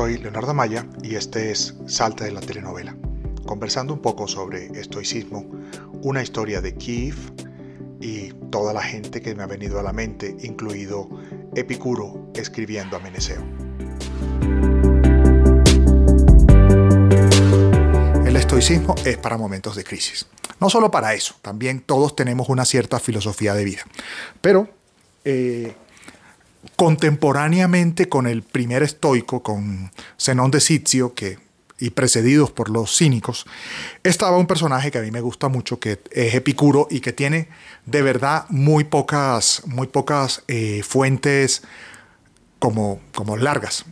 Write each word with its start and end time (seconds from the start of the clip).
soy 0.00 0.16
Leonardo 0.16 0.54
Maya 0.54 0.86
y 1.02 1.16
este 1.16 1.50
es 1.50 1.74
Salta 1.86 2.24
de 2.24 2.32
la 2.32 2.40
telenovela, 2.40 2.96
conversando 3.44 3.92
un 3.92 4.00
poco 4.00 4.26
sobre 4.26 4.68
estoicismo, 4.68 5.44
una 6.00 6.22
historia 6.22 6.62
de 6.62 6.74
Kiev 6.74 7.16
y 8.00 8.32
toda 8.50 8.72
la 8.72 8.80
gente 8.80 9.20
que 9.20 9.34
me 9.34 9.42
ha 9.42 9.46
venido 9.46 9.78
a 9.78 9.82
la 9.82 9.92
mente, 9.92 10.34
incluido 10.40 11.06
Epicuro 11.54 12.30
escribiendo 12.34 12.96
a 12.96 13.00
Meneceo. 13.00 13.42
El 18.24 18.36
estoicismo 18.36 18.94
es 19.04 19.18
para 19.18 19.36
momentos 19.36 19.76
de 19.76 19.84
crisis. 19.84 20.26
No 20.60 20.70
solo 20.70 20.90
para 20.90 21.12
eso, 21.12 21.34
también 21.42 21.80
todos 21.80 22.16
tenemos 22.16 22.48
una 22.48 22.64
cierta 22.64 23.00
filosofía 23.00 23.52
de 23.52 23.64
vida. 23.64 23.82
Pero 24.40 24.66
eh, 25.26 25.74
contemporáneamente 26.76 28.08
con 28.08 28.26
el 28.26 28.42
primer 28.42 28.82
estoico, 28.82 29.42
con 29.42 29.90
Zenón 30.18 30.50
de 30.50 30.60
Sitio, 30.60 31.14
que, 31.14 31.38
y 31.78 31.90
precedidos 31.90 32.50
por 32.50 32.70
los 32.70 32.96
cínicos, 32.96 33.46
estaba 34.02 34.36
un 34.36 34.46
personaje 34.46 34.90
que 34.90 34.98
a 34.98 35.02
mí 35.02 35.10
me 35.10 35.20
gusta 35.20 35.48
mucho, 35.48 35.78
que 35.80 36.00
es 36.10 36.34
Epicuro 36.34 36.86
y 36.90 37.00
que 37.00 37.12
tiene 37.12 37.48
de 37.86 38.02
verdad 38.02 38.44
muy 38.50 38.84
pocas, 38.84 39.62
muy 39.66 39.86
pocas 39.86 40.42
eh, 40.48 40.82
fuentes 40.82 41.62
como, 42.60 43.00
como 43.14 43.38
largas. 43.38 43.86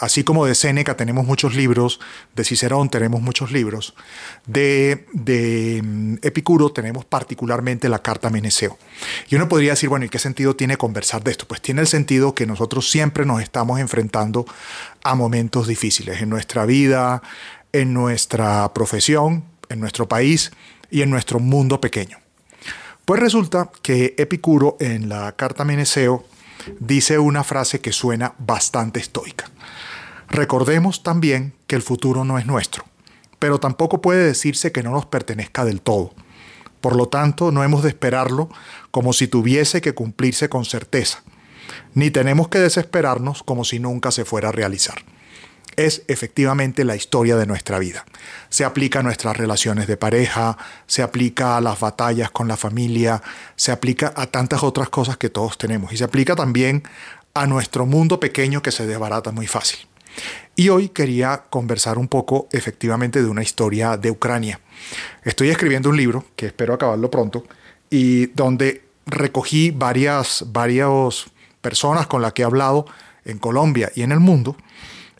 así 0.00 0.24
como 0.24 0.46
de 0.46 0.54
Séneca 0.54 0.96
tenemos 0.96 1.26
muchos 1.26 1.54
libros, 1.54 2.00
de 2.34 2.42
Cicerón 2.42 2.88
tenemos 2.88 3.20
muchos 3.20 3.52
libros, 3.52 3.94
de, 4.46 5.06
de 5.12 5.82
mm, 5.84 6.14
Epicuro 6.22 6.72
tenemos 6.72 7.04
particularmente 7.04 7.88
la 7.88 8.00
carta 8.00 8.30
Meneceo. 8.30 8.78
Y 9.28 9.36
uno 9.36 9.46
podría 9.48 9.72
decir, 9.72 9.90
bueno, 9.90 10.06
¿y 10.06 10.08
qué 10.08 10.18
sentido 10.18 10.56
tiene 10.56 10.78
conversar 10.78 11.22
de 11.22 11.32
esto? 11.32 11.46
Pues 11.46 11.60
tiene 11.60 11.82
el 11.82 11.86
sentido 11.86 12.34
que 12.34 12.46
nosotros 12.46 12.90
siempre 12.90 13.26
nos 13.26 13.42
estamos 13.42 13.78
enfrentando 13.78 14.46
a 15.04 15.14
momentos 15.14 15.68
difíciles 15.68 16.22
en 16.22 16.30
nuestra 16.30 16.64
vida, 16.64 17.22
en 17.72 17.92
nuestra 17.92 18.72
profesión, 18.72 19.44
en 19.68 19.80
nuestro 19.80 20.08
país 20.08 20.50
y 20.90 21.02
en 21.02 21.10
nuestro 21.10 21.40
mundo 21.40 21.78
pequeño. 21.78 22.18
Pues 23.04 23.20
resulta 23.20 23.70
que 23.82 24.14
Epicuro 24.16 24.78
en 24.80 25.10
la 25.10 25.32
carta 25.32 25.64
Meneceo 25.64 26.24
dice 26.78 27.18
una 27.18 27.44
frase 27.44 27.80
que 27.80 27.92
suena 27.92 28.34
bastante 28.38 29.00
estoica. 29.00 29.50
Recordemos 30.28 31.02
también 31.02 31.54
que 31.66 31.76
el 31.76 31.82
futuro 31.82 32.24
no 32.24 32.38
es 32.38 32.46
nuestro, 32.46 32.84
pero 33.38 33.60
tampoco 33.60 34.00
puede 34.00 34.24
decirse 34.24 34.72
que 34.72 34.82
no 34.82 34.90
nos 34.90 35.06
pertenezca 35.06 35.64
del 35.64 35.80
todo. 35.80 36.14
Por 36.80 36.96
lo 36.96 37.08
tanto, 37.08 37.50
no 37.50 37.64
hemos 37.64 37.82
de 37.82 37.88
esperarlo 37.90 38.48
como 38.90 39.12
si 39.12 39.28
tuviese 39.28 39.80
que 39.80 39.94
cumplirse 39.94 40.48
con 40.48 40.64
certeza, 40.64 41.22
ni 41.94 42.10
tenemos 42.10 42.48
que 42.48 42.58
desesperarnos 42.58 43.42
como 43.42 43.64
si 43.64 43.78
nunca 43.78 44.10
se 44.10 44.24
fuera 44.24 44.50
a 44.50 44.52
realizar 44.52 45.04
es 45.76 46.02
efectivamente 46.08 46.84
la 46.84 46.96
historia 46.96 47.36
de 47.36 47.46
nuestra 47.46 47.78
vida. 47.78 48.04
Se 48.48 48.64
aplica 48.64 49.00
a 49.00 49.02
nuestras 49.02 49.36
relaciones 49.36 49.86
de 49.86 49.96
pareja, 49.96 50.56
se 50.86 51.02
aplica 51.02 51.56
a 51.56 51.60
las 51.60 51.80
batallas 51.80 52.30
con 52.30 52.48
la 52.48 52.56
familia, 52.56 53.22
se 53.56 53.72
aplica 53.72 54.12
a 54.16 54.26
tantas 54.26 54.62
otras 54.62 54.88
cosas 54.88 55.16
que 55.16 55.30
todos 55.30 55.58
tenemos 55.58 55.92
y 55.92 55.96
se 55.96 56.04
aplica 56.04 56.36
también 56.36 56.82
a 57.34 57.46
nuestro 57.46 57.86
mundo 57.86 58.20
pequeño 58.20 58.62
que 58.62 58.70
se 58.70 58.86
desbarata 58.86 59.32
muy 59.32 59.46
fácil. 59.46 59.80
Y 60.56 60.68
hoy 60.68 60.88
quería 60.88 61.44
conversar 61.50 61.98
un 61.98 62.06
poco 62.06 62.48
efectivamente 62.52 63.20
de 63.20 63.28
una 63.28 63.42
historia 63.42 63.96
de 63.96 64.10
Ucrania. 64.10 64.60
Estoy 65.24 65.50
escribiendo 65.50 65.90
un 65.90 65.96
libro, 65.96 66.24
que 66.36 66.46
espero 66.46 66.74
acabarlo 66.74 67.10
pronto, 67.10 67.44
y 67.90 68.26
donde 68.26 68.84
recogí 69.06 69.72
varias, 69.72 70.44
varias 70.48 71.26
personas 71.60 72.06
con 72.06 72.22
las 72.22 72.32
que 72.32 72.42
he 72.42 72.44
hablado 72.44 72.86
en 73.24 73.38
Colombia 73.38 73.90
y 73.94 74.02
en 74.02 74.12
el 74.12 74.20
mundo, 74.20 74.56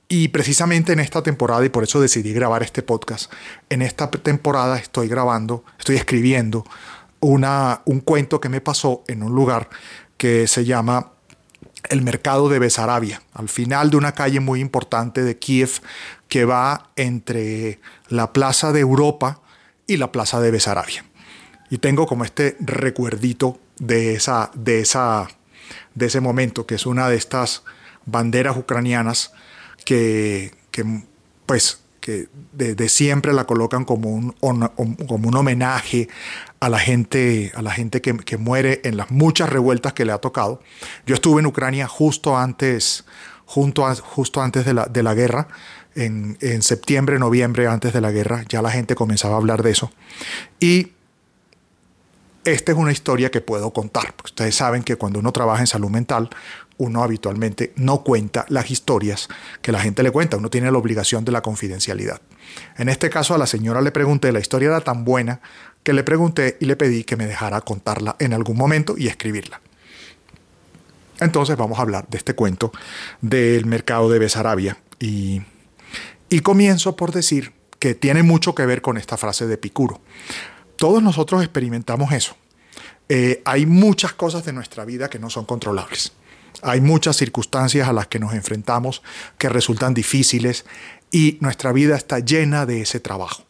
y 0.08 0.28
precisamente 0.28 0.92
en 0.92 1.00
esta 1.00 1.22
temporada, 1.22 1.64
y 1.64 1.70
por 1.70 1.84
eso 1.84 2.00
decidí 2.00 2.32
grabar 2.32 2.62
este 2.62 2.82
podcast, 2.82 3.32
en 3.70 3.82
esta 3.82 4.10
temporada 4.10 4.78
estoy 4.78 5.08
grabando, 5.08 5.64
estoy 5.78 5.96
escribiendo 5.96 6.64
una, 7.20 7.82
un 7.86 8.00
cuento 8.00 8.40
que 8.40 8.48
me 8.48 8.60
pasó 8.60 9.02
en 9.08 9.22
un 9.22 9.34
lugar 9.34 9.68
que 10.16 10.46
se 10.46 10.64
llama 10.64 11.12
el 11.88 12.02
mercado 12.02 12.48
de 12.48 12.58
Besarabia, 12.58 13.22
al 13.32 13.48
final 13.48 13.90
de 13.90 13.96
una 13.96 14.12
calle 14.12 14.40
muy 14.40 14.60
importante 14.60 15.22
de 15.22 15.38
Kiev 15.38 15.80
que 16.28 16.44
va 16.44 16.90
entre 16.96 17.80
la 18.08 18.32
Plaza 18.32 18.72
de 18.72 18.80
Europa 18.80 19.40
y 19.86 19.96
la 19.96 20.12
Plaza 20.12 20.40
de 20.40 20.50
Besarabia. 20.50 21.04
Y 21.70 21.78
tengo 21.78 22.06
como 22.06 22.24
este 22.24 22.56
recuerdito 22.60 23.58
de, 23.78 24.14
esa, 24.14 24.50
de, 24.54 24.80
esa, 24.80 25.28
de 25.94 26.06
ese 26.06 26.20
momento, 26.20 26.66
que 26.66 26.74
es 26.74 26.86
una 26.86 27.08
de 27.08 27.16
estas 27.16 27.62
banderas 28.06 28.56
ucranianas 28.56 29.32
que, 29.84 30.52
pues, 31.46 31.80
que 32.00 32.28
de, 32.52 32.88
siempre 32.88 33.32
la 33.32 33.44
colocan 33.44 33.84
como 33.84 34.10
un, 34.10 34.32
como 34.40 35.28
un 35.28 35.36
homenaje 35.36 36.08
a 36.60 36.68
la 36.68 36.78
gente, 36.78 37.52
a 37.54 37.62
la 37.62 37.70
gente 37.70 38.00
que, 38.02 38.36
muere 38.36 38.80
en 38.84 38.96
las 38.96 39.10
muchas 39.10 39.48
revueltas 39.48 39.92
que 39.92 40.04
le 40.04 40.12
ha 40.12 40.18
tocado. 40.18 40.60
Yo 41.06 41.14
estuve 41.14 41.40
en 41.40 41.46
Ucrania 41.46 41.86
justo 41.86 42.36
antes, 42.36 43.04
justo 43.46 44.42
antes 44.42 44.64
de 44.64 44.74
la, 44.74 44.86
de 44.86 45.02
la 45.02 45.14
guerra, 45.14 45.48
en, 45.94 46.36
en, 46.40 46.62
septiembre, 46.62 47.18
noviembre, 47.18 47.68
antes 47.68 47.92
de 47.92 48.00
la 48.00 48.10
guerra, 48.10 48.44
ya 48.48 48.60
la 48.60 48.70
gente 48.70 48.94
comenzaba 48.94 49.34
a 49.34 49.38
hablar 49.38 49.62
de 49.62 49.70
eso. 49.70 49.92
Y 50.58 50.92
esta 52.44 52.72
es 52.72 52.78
una 52.78 52.92
historia 52.92 53.30
que 53.30 53.40
puedo 53.40 53.72
contar. 53.72 54.14
Ustedes 54.22 54.54
saben 54.54 54.82
que 54.82 54.96
cuando 54.96 55.18
uno 55.18 55.32
trabaja 55.32 55.60
en 55.60 55.66
salud 55.66 55.90
mental, 55.90 56.28
uno 56.76 57.02
habitualmente 57.02 57.72
no 57.76 58.02
cuenta 58.02 58.46
las 58.48 58.70
historias 58.70 59.28
que 59.62 59.72
la 59.72 59.80
gente 59.80 60.02
le 60.02 60.10
cuenta, 60.10 60.36
uno 60.36 60.50
tiene 60.50 60.70
la 60.70 60.78
obligación 60.78 61.24
de 61.24 61.32
la 61.32 61.42
confidencialidad. 61.42 62.20
En 62.76 62.88
este 62.88 63.10
caso 63.10 63.34
a 63.34 63.38
la 63.38 63.46
señora 63.46 63.80
le 63.80 63.92
pregunté, 63.92 64.32
la 64.32 64.40
historia 64.40 64.68
era 64.68 64.80
tan 64.80 65.04
buena 65.04 65.40
que 65.82 65.92
le 65.92 66.02
pregunté 66.02 66.56
y 66.60 66.66
le 66.66 66.76
pedí 66.76 67.04
que 67.04 67.16
me 67.16 67.26
dejara 67.26 67.60
contarla 67.60 68.16
en 68.18 68.32
algún 68.32 68.56
momento 68.56 68.94
y 68.96 69.06
escribirla. 69.06 69.60
Entonces 71.20 71.56
vamos 71.56 71.78
a 71.78 71.82
hablar 71.82 72.08
de 72.08 72.18
este 72.18 72.34
cuento 72.34 72.72
del 73.20 73.66
mercado 73.66 74.10
de 74.10 74.18
Besarabia 74.18 74.78
y, 74.98 75.42
comienzo 76.42 76.96
por 76.96 77.12
decir 77.12 77.52
que 77.78 77.94
tiene 77.94 78.24
mucho 78.24 78.56
que 78.56 78.66
ver 78.66 78.82
con 78.82 78.96
esta 78.96 79.16
frase 79.16 79.46
de 79.46 79.56
Picuro. 79.56 80.00
Todos 80.76 81.00
nosotros 81.00 81.42
experimentamos 81.42 82.12
eso. 82.12 82.36
Eh, 83.08 83.40
hay 83.44 83.66
muchas 83.66 84.14
cosas 84.14 84.44
de 84.44 84.52
nuestra 84.52 84.84
vida 84.84 85.08
que 85.08 85.20
no 85.20 85.30
son 85.30 85.44
controlables. 85.44 86.12
Hay 86.62 86.80
muchas 86.80 87.16
circunstancias 87.16 87.88
a 87.88 87.92
las 87.92 88.06
que 88.06 88.18
nos 88.18 88.34
enfrentamos 88.34 89.02
que 89.38 89.48
resultan 89.48 89.94
difíciles 89.94 90.64
y 91.10 91.38
nuestra 91.40 91.72
vida 91.72 91.96
está 91.96 92.18
llena 92.18 92.66
de 92.66 92.82
ese 92.82 93.00
trabajo. 93.00 93.44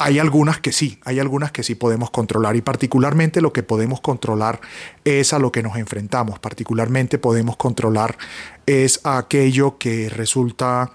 Hay 0.00 0.20
algunas 0.20 0.60
que 0.60 0.70
sí, 0.70 1.00
hay 1.04 1.18
algunas 1.18 1.50
que 1.50 1.64
sí 1.64 1.74
podemos 1.74 2.10
controlar 2.10 2.54
y 2.54 2.60
particularmente 2.60 3.40
lo 3.40 3.52
que 3.52 3.64
podemos 3.64 4.00
controlar 4.00 4.60
es 5.04 5.32
a 5.32 5.40
lo 5.40 5.50
que 5.50 5.62
nos 5.62 5.76
enfrentamos, 5.76 6.38
particularmente 6.38 7.18
podemos 7.18 7.56
controlar 7.56 8.16
es 8.64 9.00
aquello 9.02 9.76
que 9.76 10.08
resulta 10.08 10.92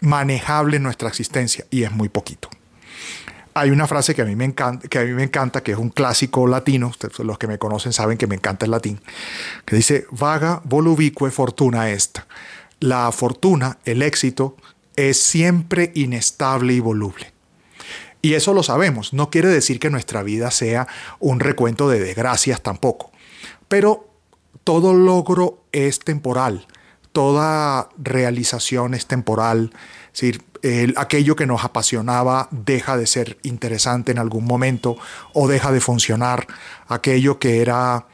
manejable 0.00 0.78
en 0.78 0.82
nuestra 0.82 1.08
existencia 1.08 1.64
y 1.70 1.84
es 1.84 1.92
muy 1.92 2.08
poquito 2.08 2.48
hay 3.54 3.70
una 3.70 3.86
frase 3.86 4.14
que 4.14 4.22
a 4.22 4.24
mí 4.24 4.34
me 4.34 4.44
encanta, 4.44 4.88
que 4.88 4.98
a 4.98 5.04
mí 5.04 5.12
me 5.12 5.22
encanta, 5.22 5.62
que 5.62 5.72
es 5.72 5.78
un 5.78 5.90
clásico 5.90 6.46
latino, 6.46 6.92
los 7.18 7.38
que 7.38 7.46
me 7.46 7.58
conocen 7.58 7.92
saben 7.92 8.18
que 8.18 8.26
me 8.26 8.34
encanta 8.34 8.64
el 8.64 8.72
latín, 8.72 9.00
que 9.64 9.76
dice, 9.76 10.06
vaga 10.10 10.60
volubique 10.64 11.30
fortuna 11.30 11.90
esta. 11.90 12.26
La 12.80 13.10
fortuna, 13.12 13.78
el 13.84 14.02
éxito, 14.02 14.56
es 14.96 15.20
siempre 15.20 15.92
inestable 15.94 16.74
y 16.74 16.80
voluble. 16.80 17.32
Y 18.20 18.34
eso 18.34 18.54
lo 18.54 18.62
sabemos, 18.62 19.12
no 19.12 19.30
quiere 19.30 19.48
decir 19.48 19.78
que 19.78 19.90
nuestra 19.90 20.22
vida 20.22 20.50
sea 20.50 20.88
un 21.20 21.40
recuento 21.40 21.88
de 21.88 22.00
desgracias 22.00 22.62
tampoco, 22.62 23.12
pero 23.68 24.08
todo 24.64 24.94
logro 24.94 25.62
es 25.72 26.00
temporal, 26.00 26.66
toda 27.12 27.90
realización 27.98 28.94
es 28.94 29.06
temporal, 29.06 29.72
es 30.06 30.20
decir, 30.20 30.42
aquello 30.96 31.36
que 31.36 31.46
nos 31.46 31.64
apasionaba 31.64 32.48
deja 32.50 32.96
de 32.96 33.06
ser 33.06 33.38
interesante 33.42 34.12
en 34.12 34.18
algún 34.18 34.44
momento 34.44 34.96
o 35.32 35.46
deja 35.46 35.72
de 35.72 35.80
funcionar, 35.80 36.46
aquello 36.88 37.38
que 37.38 37.60
era, 37.60 38.06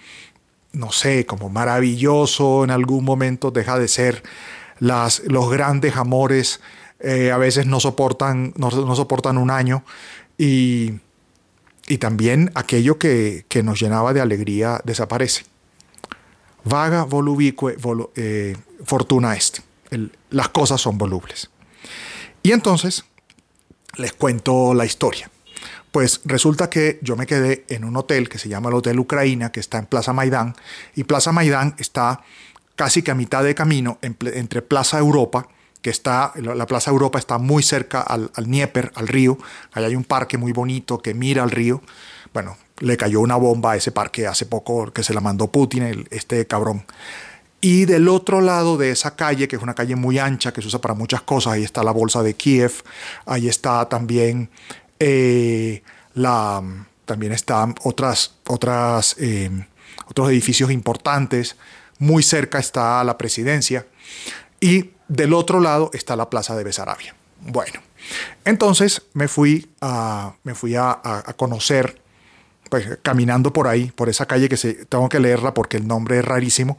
no 0.72 0.90
sé, 0.90 1.26
como 1.26 1.48
maravilloso 1.48 2.64
en 2.64 2.70
algún 2.70 3.04
momento 3.04 3.50
deja 3.50 3.78
de 3.78 3.86
ser, 3.86 4.22
las, 4.80 5.22
los 5.26 5.50
grandes 5.50 5.96
amores 5.96 6.60
eh, 6.98 7.30
a 7.30 7.38
veces 7.38 7.66
no 7.66 7.80
soportan, 7.80 8.52
no, 8.56 8.70
soportan 8.96 9.38
un 9.38 9.50
año 9.50 9.84
y, 10.36 10.94
y 11.86 11.98
también 11.98 12.50
aquello 12.54 12.98
que, 12.98 13.44
que, 13.48 13.62
nos 13.62 13.80
llenaba 13.80 14.12
de 14.12 14.20
alegría 14.20 14.80
desaparece. 14.84 15.44
Vaga 16.64 17.04
volubique 17.04 17.76
eh, 18.16 18.56
fortuna 18.84 19.34
est. 19.34 19.60
las 20.30 20.48
cosas 20.50 20.80
son 20.80 20.98
volubles. 20.98 21.50
Y 22.42 22.52
entonces 22.52 23.04
les 23.96 24.12
cuento 24.12 24.74
la 24.74 24.84
historia. 24.84 25.30
Pues 25.92 26.20
resulta 26.24 26.70
que 26.70 26.98
yo 27.02 27.16
me 27.16 27.26
quedé 27.26 27.64
en 27.68 27.84
un 27.84 27.96
hotel 27.96 28.28
que 28.28 28.38
se 28.38 28.48
llama 28.48 28.68
el 28.68 28.76
Hotel 28.76 28.98
Ucraina, 28.98 29.50
que 29.50 29.60
está 29.60 29.78
en 29.78 29.86
Plaza 29.86 30.12
Maidán, 30.12 30.54
y 30.94 31.04
Plaza 31.04 31.32
Maidán 31.32 31.74
está 31.78 32.22
casi 32.76 33.02
que 33.02 33.10
a 33.10 33.14
mitad 33.14 33.42
de 33.42 33.54
camino 33.54 33.98
entre 34.00 34.62
Plaza 34.62 34.98
Europa, 34.98 35.48
que 35.82 35.90
está, 35.90 36.32
la 36.36 36.66
Plaza 36.66 36.90
Europa 36.90 37.18
está 37.18 37.38
muy 37.38 37.62
cerca 37.62 38.00
al, 38.00 38.30
al 38.34 38.44
Dnieper, 38.44 38.92
al 38.94 39.08
río. 39.08 39.38
Allá 39.72 39.88
hay 39.88 39.96
un 39.96 40.04
parque 40.04 40.38
muy 40.38 40.52
bonito 40.52 40.98
que 40.98 41.14
mira 41.14 41.42
al 41.42 41.50
río. 41.50 41.82
Bueno, 42.32 42.56
le 42.78 42.96
cayó 42.96 43.20
una 43.20 43.36
bomba 43.36 43.72
a 43.72 43.76
ese 43.76 43.90
parque 43.90 44.26
hace 44.26 44.46
poco 44.46 44.92
que 44.92 45.02
se 45.02 45.14
la 45.14 45.20
mandó 45.20 45.48
Putin, 45.48 46.06
este 46.10 46.46
cabrón. 46.46 46.84
Y 47.60 47.84
del 47.84 48.08
otro 48.08 48.40
lado 48.40 48.78
de 48.78 48.90
esa 48.90 49.16
calle, 49.16 49.46
que 49.46 49.56
es 49.56 49.62
una 49.62 49.74
calle 49.74 49.94
muy 49.94 50.18
ancha, 50.18 50.52
que 50.52 50.62
se 50.62 50.68
usa 50.68 50.80
para 50.80 50.94
muchas 50.94 51.22
cosas, 51.22 51.54
ahí 51.54 51.62
está 51.62 51.82
la 51.82 51.92
bolsa 51.92 52.22
de 52.22 52.34
Kiev, 52.34 52.72
ahí 53.26 53.48
está 53.48 53.86
también 53.88 54.48
eh, 54.98 55.82
la, 56.14 56.62
también 57.04 57.32
están 57.32 57.74
otras, 57.82 58.36
otras, 58.46 59.14
eh, 59.18 59.50
otros 60.06 60.30
edificios 60.30 60.70
importantes. 60.70 61.56
Muy 61.98 62.22
cerca 62.22 62.58
está 62.58 63.04
la 63.04 63.18
presidencia. 63.18 63.86
Y 64.58 64.90
del 65.08 65.34
otro 65.34 65.60
lado 65.60 65.90
está 65.92 66.16
la 66.16 66.30
plaza 66.30 66.56
de 66.56 66.64
Besarabia. 66.64 67.14
Bueno, 67.42 67.80
entonces 68.44 69.02
me 69.12 69.28
fui 69.28 69.70
a, 69.82 70.34
me 70.44 70.54
fui 70.54 70.76
a, 70.76 70.98
a 71.02 71.32
conocer 71.34 72.00
pues, 72.70 72.98
caminando 73.02 73.52
por 73.52 73.68
ahí, 73.68 73.92
por 73.94 74.08
esa 74.08 74.26
calle 74.26 74.48
que 74.48 74.56
se, 74.56 74.86
tengo 74.86 75.08
que 75.08 75.20
leerla 75.20 75.52
porque 75.52 75.76
el 75.76 75.86
nombre 75.86 76.20
es 76.20 76.24
rarísimo. 76.24 76.78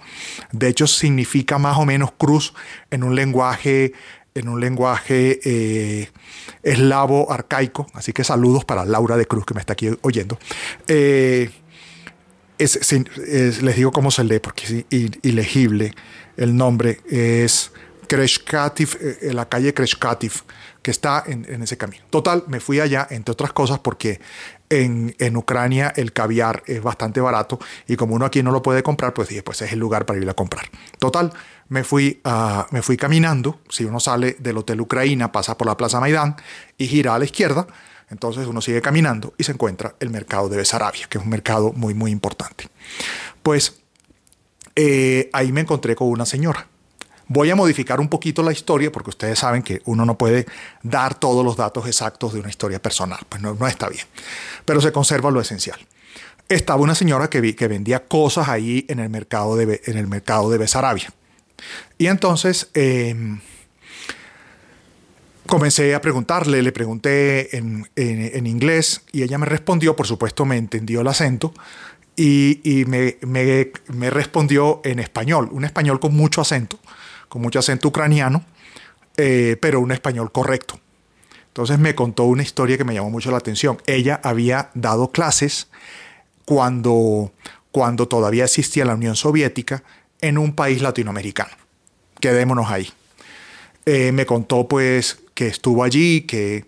De 0.51 0.69
hecho, 0.69 0.87
significa 0.87 1.57
más 1.57 1.77
o 1.77 1.85
menos 1.85 2.11
cruz 2.17 2.53
en 2.89 3.03
un 3.03 3.13
lenguaje, 3.13 3.93
en 4.33 4.47
un 4.47 4.59
lenguaje 4.61 5.39
eh, 5.43 6.09
eslavo 6.63 7.31
arcaico. 7.31 7.87
Así 7.93 8.13
que 8.13 8.23
saludos 8.23 8.65
para 8.65 8.85
Laura 8.85 9.17
de 9.17 9.27
Cruz 9.27 9.45
que 9.45 9.53
me 9.53 9.59
está 9.59 9.73
aquí 9.73 9.89
oyendo. 10.01 10.39
Eh, 10.87 11.49
les 12.57 13.75
digo 13.75 13.91
cómo 13.91 14.11
se 14.11 14.23
lee 14.23 14.39
porque 14.39 14.85
es 14.89 15.15
ilegible. 15.21 15.93
El 16.37 16.55
nombre 16.55 17.01
es 17.09 17.71
Kreshkativ, 18.11 18.97
eh, 18.99 19.31
la 19.33 19.47
calle 19.47 19.73
Kreshkativ, 19.73 20.43
que 20.81 20.91
está 20.91 21.23
en, 21.25 21.45
en, 21.47 21.63
ese 21.63 21.77
camino. 21.77 22.03
Total, 22.09 22.43
me 22.47 22.59
fui 22.59 22.81
allá, 22.81 23.07
entre 23.09 23.31
otras 23.31 23.53
cosas, 23.53 23.79
porque 23.79 24.19
en, 24.67 25.37
Ucrania 25.37 25.93
el 25.95 26.11
caviar 26.11 26.61
es 26.65 26.83
bastante 26.83 27.21
barato 27.21 27.57
y 27.87 27.95
como 27.95 28.13
uno 28.15 28.25
aquí 28.25 28.43
no 28.43 28.51
lo 28.51 28.61
puede 28.61 28.83
comprar, 28.83 29.13
pues 29.13 29.29
dije, 29.29 29.43
pues 29.43 29.61
es 29.61 29.71
el 29.71 29.79
lugar 29.79 30.05
para 30.05 30.19
ir 30.19 30.29
a 30.29 30.33
comprar. 30.33 30.65
Total, 30.99 31.31
me 31.69 31.85
fui, 31.85 32.21
me 32.71 32.81
fui 32.81 32.97
caminando. 32.97 33.61
Si 33.69 33.85
uno 33.85 34.01
sale 34.01 34.35
del 34.39 34.57
Hotel 34.57 34.81
Ucrania, 34.81 35.31
pasa 35.31 35.57
por 35.57 35.65
la 35.65 35.77
Plaza 35.77 36.01
Maidán 36.01 36.35
y 36.77 36.87
gira 36.87 37.15
a 37.15 37.19
la 37.19 37.23
izquierda, 37.23 37.65
entonces 38.09 38.45
uno 38.45 38.59
sigue 38.59 38.81
caminando 38.81 39.33
y 39.37 39.45
se 39.45 39.53
encuentra 39.53 39.95
el 40.01 40.09
mercado 40.09 40.49
de 40.49 40.57
Besarabia, 40.57 41.07
que 41.07 41.17
es 41.17 41.23
un 41.23 41.29
mercado 41.29 41.71
muy, 41.71 41.93
muy 41.93 42.11
importante. 42.11 42.67
Pues 43.41 43.79
eh, 44.75 45.29
ahí 45.31 45.53
me 45.53 45.61
encontré 45.61 45.95
con 45.95 46.09
una 46.09 46.25
señora 46.25 46.67
Voy 47.33 47.49
a 47.49 47.55
modificar 47.55 48.01
un 48.01 48.09
poquito 48.09 48.43
la 48.43 48.51
historia 48.51 48.91
porque 48.91 49.11
ustedes 49.11 49.39
saben 49.39 49.63
que 49.63 49.81
uno 49.85 50.05
no 50.05 50.17
puede 50.17 50.45
dar 50.83 51.15
todos 51.17 51.45
los 51.45 51.55
datos 51.55 51.87
exactos 51.87 52.33
de 52.33 52.41
una 52.41 52.49
historia 52.49 52.81
personal, 52.81 53.19
pues 53.29 53.41
no, 53.41 53.55
está 53.67 53.87
bien, 53.87 54.05
pero 54.65 54.81
se 54.81 54.91
conserva 54.91 55.31
lo 55.31 55.39
esencial. 55.39 55.79
Estaba 56.49 56.81
una 56.81 56.93
señora 56.93 57.29
que, 57.29 57.39
vi, 57.39 57.53
que 57.53 57.69
vendía 57.69 58.03
cosas 58.03 58.49
ahí 58.49 58.85
en 58.89 58.99
el 58.99 59.09
mercado 59.09 59.55
de, 59.55 59.81
en 59.85 59.97
el 59.97 60.07
mercado 60.07 60.49
de 60.51 60.57
Besarabia. 60.57 61.13
Y 61.97 62.07
entonces 62.07 62.69
em, 62.73 63.39
comencé 65.47 65.95
a 65.95 66.01
preguntarle, 66.01 66.61
le 66.61 66.73
pregunté 66.73 67.55
en, 67.55 68.45
inglés 68.45 69.03
y 69.13 69.23
ella 69.23 69.37
me 69.37 69.45
respondió, 69.45 69.95
por 69.95 70.05
supuesto 70.05 70.43
me 70.43 70.57
entendió 70.57 70.99
el 70.99 71.07
acento, 71.07 71.53
y, 72.17 72.83
me, 72.87 73.15
me, 73.21 74.09
respondió 74.09 74.81
en 74.83 74.99
español, 74.99 75.47
un 75.53 75.63
español 75.63 76.01
con 76.01 76.13
mucho 76.13 76.41
acento 76.41 76.77
con 77.31 77.41
mucho 77.41 77.59
acento 77.59 77.87
ucraniano, 77.87 78.43
eh, 79.15 79.55
pero 79.61 79.79
un 79.79 79.93
español 79.93 80.33
correcto. 80.33 80.77
Entonces 81.47 81.79
me 81.79 81.95
contó 81.95 82.25
una 82.25 82.43
historia 82.43 82.77
que 82.77 82.83
me 82.83 82.93
llamó 82.93 83.09
mucho 83.09 83.31
la 83.31 83.37
atención. 83.37 83.81
Ella 83.85 84.19
había 84.21 84.69
dado 84.73 85.13
clases 85.13 85.69
cuando, 86.43 87.31
cuando 87.71 88.09
todavía 88.09 88.43
existía 88.43 88.83
la 88.83 88.95
Unión 88.95 89.15
Soviética 89.15 89.81
en 90.19 90.37
un 90.37 90.53
país 90.53 90.81
latinoamericano. 90.81 91.51
Quedémonos 92.19 92.69
ahí. 92.69 92.89
Eh, 93.85 94.11
me 94.11 94.25
contó 94.25 94.67
pues 94.67 95.17
que 95.33 95.47
estuvo 95.47 95.85
allí, 95.85 96.23
que, 96.23 96.65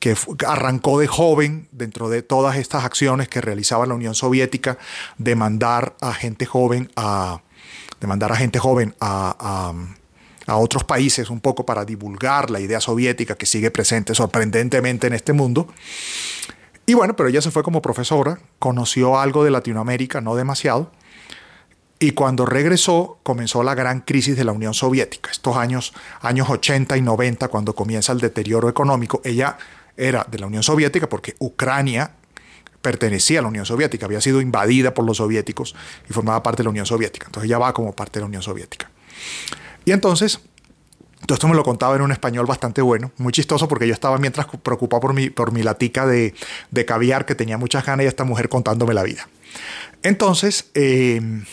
que 0.00 0.16
arrancó 0.44 0.98
de 0.98 1.06
joven 1.06 1.68
dentro 1.70 2.08
de 2.08 2.22
todas 2.22 2.56
estas 2.56 2.84
acciones 2.84 3.28
que 3.28 3.40
realizaba 3.40 3.86
la 3.86 3.94
Unión 3.94 4.16
Soviética 4.16 4.76
de 5.18 5.36
mandar 5.36 5.94
a 6.00 6.12
gente 6.12 6.46
joven 6.46 6.90
a, 6.96 7.42
de 8.00 8.08
mandar 8.08 8.32
a 8.32 8.36
gente 8.36 8.58
joven 8.58 8.96
a, 8.98 9.36
a 9.38 9.99
otros 10.46 10.84
países 10.84 11.30
un 11.30 11.40
poco 11.40 11.64
para 11.64 11.84
divulgar 11.84 12.50
la 12.50 12.60
idea 12.60 12.80
soviética 12.80 13.36
que 13.36 13.46
sigue 13.46 13.70
presente 13.70 14.14
sorprendentemente 14.14 15.06
en 15.06 15.12
este 15.12 15.32
mundo. 15.32 15.68
Y 16.86 16.94
bueno, 16.94 17.14
pero 17.14 17.28
ella 17.28 17.40
se 17.40 17.50
fue 17.50 17.62
como 17.62 17.82
profesora, 17.82 18.40
conoció 18.58 19.18
algo 19.18 19.44
de 19.44 19.50
Latinoamérica, 19.50 20.20
no 20.20 20.34
demasiado, 20.34 20.90
y 22.02 22.12
cuando 22.12 22.46
regresó 22.46 23.18
comenzó 23.22 23.62
la 23.62 23.74
gran 23.74 24.00
crisis 24.00 24.34
de 24.34 24.44
la 24.44 24.52
Unión 24.52 24.72
Soviética, 24.72 25.30
estos 25.30 25.56
años, 25.56 25.92
años 26.22 26.48
80 26.48 26.96
y 26.96 27.02
90, 27.02 27.48
cuando 27.48 27.74
comienza 27.74 28.12
el 28.12 28.20
deterioro 28.20 28.70
económico. 28.70 29.20
Ella 29.22 29.58
era 29.98 30.26
de 30.28 30.38
la 30.38 30.46
Unión 30.46 30.62
Soviética 30.62 31.10
porque 31.10 31.36
Ucrania 31.38 32.12
pertenecía 32.80 33.40
a 33.40 33.42
la 33.42 33.48
Unión 33.48 33.66
Soviética, 33.66 34.06
había 34.06 34.22
sido 34.22 34.40
invadida 34.40 34.94
por 34.94 35.04
los 35.04 35.18
soviéticos 35.18 35.76
y 36.08 36.12
formaba 36.14 36.42
parte 36.42 36.62
de 36.62 36.64
la 36.64 36.70
Unión 36.70 36.86
Soviética. 36.86 37.26
Entonces 37.26 37.48
ella 37.48 37.58
va 37.58 37.74
como 37.74 37.92
parte 37.92 38.18
de 38.18 38.20
la 38.22 38.28
Unión 38.28 38.42
Soviética. 38.42 38.90
Y 39.84 39.92
entonces, 39.92 40.40
todo 41.26 41.34
esto 41.34 41.48
me 41.48 41.54
lo 41.54 41.62
contaba 41.62 41.96
en 41.96 42.02
un 42.02 42.12
español 42.12 42.46
bastante 42.46 42.82
bueno, 42.82 43.12
muy 43.18 43.32
chistoso 43.32 43.68
porque 43.68 43.86
yo 43.86 43.94
estaba 43.94 44.18
mientras 44.18 44.46
preocupado 44.62 45.00
por 45.00 45.14
mi, 45.14 45.30
por 45.30 45.52
mi 45.52 45.62
latica 45.62 46.06
de, 46.06 46.34
de 46.70 46.84
caviar 46.84 47.26
que 47.26 47.34
tenía 47.34 47.58
muchas 47.58 47.84
ganas 47.84 48.04
y 48.04 48.06
esta 48.08 48.24
mujer 48.24 48.48
contándome 48.48 48.94
la 48.94 49.02
vida. 49.02 49.28
Entonces, 50.02 50.70
em, 50.74 51.44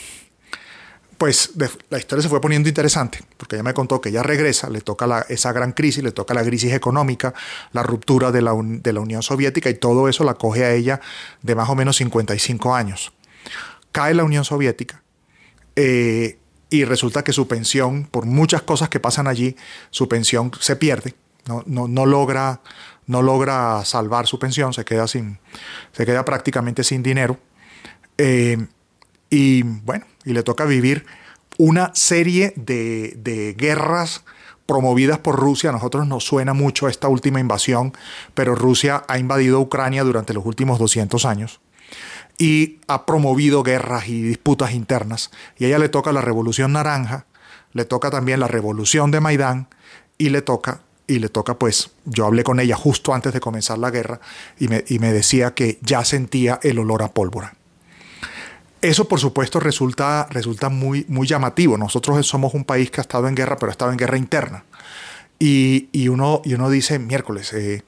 pues 1.18 1.51
la 1.89 1.97
historia 1.97 2.21
se 2.21 2.29
fue 2.29 2.39
poniendo 2.39 2.69
interesante, 2.69 3.19
porque 3.38 3.56
ella 3.56 3.63
me 3.63 3.74
contó 3.74 4.00
que 4.00 4.09
ella 4.09 4.21
regresa, 4.21 4.69
le 4.69 4.81
toca 4.81 5.25
esa 5.29 5.51
gran 5.51 5.71
crisis, 5.71 6.03
le 6.03 6.12
toca 6.12 6.33
la 6.33 6.44
crisis 6.44 6.74
económica, 6.74 7.33
la 7.71 7.81
ruptura 7.81 8.31
de 8.31 8.41
la, 8.41 8.53
de 8.62 8.94
la, 8.94 9.00
Unión 9.00 9.24
Soviética 9.24 9.69
y 9.69 9.74
todo 9.74 10.07
eso 10.07 10.24
la 10.24 10.35
coge 10.35 10.63
a 10.63 10.74
ella 10.74 11.01
de 11.41 11.56
más 11.56 11.69
o 11.69 11.75
menos 11.75 11.97
55 11.97 12.75
años. 12.75 13.13
Cae 13.91 14.13
la 14.13 14.24
Unión 14.24 14.45
Soviética, 14.45 15.01
eh, 15.75 16.38
y 16.69 16.83
resulta 16.83 17.24
que 17.24 17.33
su 17.33 17.47
pensión, 17.47 18.05
por 18.05 18.25
muchas 18.25 18.62
cosas 18.62 18.89
que 18.89 19.00
pasan 19.00 19.27
allí, 19.27 19.55
su 19.89 20.07
pensión 20.07 20.51
se 20.59 20.75
pierde, 20.75 21.13
no, 21.45 21.88
no, 21.88 22.05
logra, 22.05 22.62
no 23.05 23.21
logra 23.21 23.86
salvar 23.86 24.27
su 24.27 24.38
pensión, 24.38 24.74
se 24.74 24.83
queda, 24.83 25.07
sin, 25.07 25.39
se 25.93 26.05
queda 26.05 26.25
prácticamente 26.25 26.83
sin 26.83 27.03
dinero. 27.03 27.39
Eh, 28.17 28.57
y 29.29 29.63
bueno, 29.63 30.05
y 30.25 30.33
le 30.33 30.43
toca 30.43 30.65
vivir 30.65 31.05
una 31.57 31.91
serie 31.95 32.53
de, 32.55 33.13
de 33.17 33.53
guerras 33.53 34.24
promovidas 34.65 35.19
por 35.19 35.38
Rusia. 35.38 35.69
A 35.69 35.74
nosotros 35.74 36.05
nos 36.05 36.25
suena 36.25 36.53
mucho 36.53 36.89
esta 36.89 37.07
última 37.07 37.39
invasión, 37.39 37.93
pero 38.33 38.55
Rusia 38.55 39.03
ha 39.07 39.17
invadido 39.17 39.62
Ucrania 39.62 40.03
durante 40.03 40.33
los 40.33 40.45
últimos 40.45 40.79
200 40.79 41.24
años 41.25 41.62
y 42.38 42.79
ha 42.88 43.06
promovido 43.06 43.63
guerras 43.63 44.08
y 44.08 44.22
disputas 44.22 44.74
internas. 44.74 45.32
Y 45.58 45.65
a 45.65 45.67
ella 45.67 45.79
le 45.79 45.89
toca 45.89 46.12
la 46.12 46.22
Revolución 46.22 46.74
Naranja, 46.74 47.25
le 47.74 47.86
toca 47.86 48.12
también 48.12 48.39
la 48.39 48.48
Revolución 48.48 49.12
de 49.12 49.20
Maidán 49.20 49.67
y 50.17 50.29
le 50.29 50.41
toca, 50.41 50.82
y 51.08 51.20
le 51.20 51.29
toca 51.29 51.58
pues, 51.58 51.91
yo 52.06 52.25
hablé 52.25 52.44
con 52.44 52.60
ella 52.60 52.75
justo 52.75 53.13
antes 53.13 53.34
de 53.34 53.39
comenzar 53.39 53.77
la 53.77 53.89
guerra 53.89 54.20
y 54.60 54.67
me, 54.67 54.84
y 54.88 55.00
me 55.00 55.12
decía 55.12 55.53
que 55.53 55.79
ya 55.82 56.06
sentía 56.06 56.60
el 56.62 56.79
olor 56.79 57.03
a 57.03 57.12
pólvora. 57.12 57.53
Eso, 58.82 59.08
por 59.08 59.20
supuesto, 59.20 59.60
resulta, 59.60 60.27
resulta 60.29 60.70
muy, 60.70 61.06
muy 61.10 61.25
llamativo. 61.25 61.77
Nosotros 61.77 62.25
somos 62.27 62.53
un 62.53 62.63
país 62.63 62.91
que 62.91 63.01
ha 63.01 63.03
estado 63.03 63.27
en 63.27 63.36
guerra, 63.36 63.58
pero 63.58 63.72
ha 63.72 63.72
estado 63.72 63.91
en 63.91 63.98
guerra 63.98 64.17
interna. 64.17 64.65
Y, 65.39 65.89
y 65.91 66.10
uno, 66.10 66.41
y 66.46 66.53
uno 66.53 66.70
dice, 66.70 67.00
miércoles, 67.00 67.53
eh, 67.53 67.84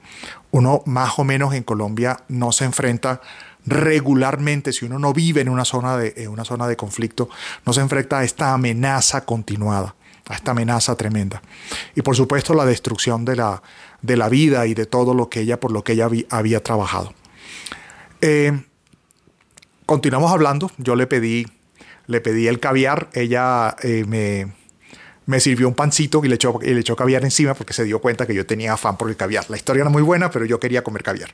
uno 0.50 0.82
más 0.86 1.18
o 1.18 1.24
menos 1.24 1.54
en 1.54 1.62
Colombia 1.62 2.24
no 2.28 2.50
se 2.50 2.64
enfrenta 2.64 3.20
regularmente, 3.66 4.72
si 4.72 4.84
uno 4.84 4.98
no 4.98 5.12
vive 5.12 5.40
en 5.40 5.48
una 5.48 5.64
zona 5.64 5.96
de, 5.96 6.28
una 6.28 6.44
zona 6.44 6.66
de 6.66 6.76
conflicto, 6.76 7.28
no 7.66 7.72
se 7.72 7.80
enfrenta 7.80 8.18
a 8.18 8.24
esta 8.24 8.52
amenaza 8.52 9.24
continuada, 9.24 9.94
a 10.28 10.34
esta 10.34 10.52
amenaza 10.52 10.96
tremenda. 10.96 11.42
Y 11.94 12.02
por 12.02 12.16
supuesto 12.16 12.54
la 12.54 12.64
destrucción 12.64 13.24
de 13.24 13.36
la, 13.36 13.62
de 14.02 14.16
la 14.16 14.28
vida 14.28 14.66
y 14.66 14.74
de 14.74 14.86
todo 14.86 15.14
lo 15.14 15.28
que 15.28 15.40
ella, 15.40 15.60
por 15.60 15.72
lo 15.72 15.84
que 15.84 15.92
ella 15.92 16.08
había, 16.30 16.62
trabajado. 16.62 17.14
Eh, 18.20 18.62
continuamos 19.86 20.32
hablando, 20.32 20.70
yo 20.78 20.94
le 20.96 21.06
pedí, 21.06 21.46
le 22.06 22.20
pedí 22.20 22.46
el 22.46 22.60
caviar, 22.60 23.08
ella 23.14 23.76
eh, 23.82 24.04
me, 24.06 24.59
me 25.26 25.40
sirvió 25.40 25.68
un 25.68 25.74
pancito 25.74 26.24
y 26.24 26.28
le, 26.28 26.34
echó, 26.34 26.58
y 26.62 26.74
le 26.74 26.80
echó 26.80 26.96
caviar 26.96 27.24
encima 27.24 27.54
porque 27.54 27.72
se 27.72 27.84
dio 27.84 28.00
cuenta 28.00 28.26
que 28.26 28.34
yo 28.34 28.46
tenía 28.46 28.72
afán 28.72 28.96
por 28.96 29.08
el 29.08 29.16
caviar. 29.16 29.48
La 29.48 29.56
historia 29.56 29.82
era 29.82 29.90
muy 29.90 30.02
buena, 30.02 30.30
pero 30.30 30.44
yo 30.44 30.58
quería 30.58 30.82
comer 30.82 31.02
caviar. 31.02 31.32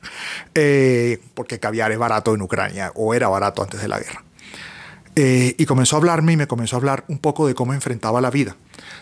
Eh, 0.53 1.19
porque 1.33 1.59
caviar 1.59 1.91
es 1.91 1.97
barato 1.97 2.35
en 2.35 2.41
Ucrania, 2.41 2.91
o 2.95 3.13
era 3.13 3.27
barato 3.27 3.63
antes 3.63 3.81
de 3.81 3.87
la 3.87 3.99
guerra. 3.99 4.23
Eh, 5.15 5.55
y 5.57 5.65
comenzó 5.65 5.95
a 5.95 5.99
hablarme 5.99 6.33
y 6.33 6.37
me 6.37 6.45
comenzó 6.45 6.75
a 6.75 6.79
hablar 6.79 7.03
un 7.07 7.17
poco 7.17 7.47
de 7.47 7.55
cómo 7.55 7.73
enfrentaba 7.73 8.21
la 8.21 8.29
vida. 8.29 8.55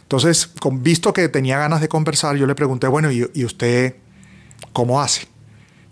Entonces, 0.03 0.47
con, 0.47 0.81
visto 0.81 1.11
que 1.11 1.27
tenía 1.27 1.57
ganas 1.57 1.81
de 1.81 1.89
conversar, 1.89 2.37
yo 2.37 2.47
le 2.47 2.55
pregunté, 2.55 2.87
bueno, 2.87 3.11
¿y, 3.11 3.29
y 3.33 3.43
usted 3.43 3.95
cómo 4.71 5.01
hace? 5.01 5.27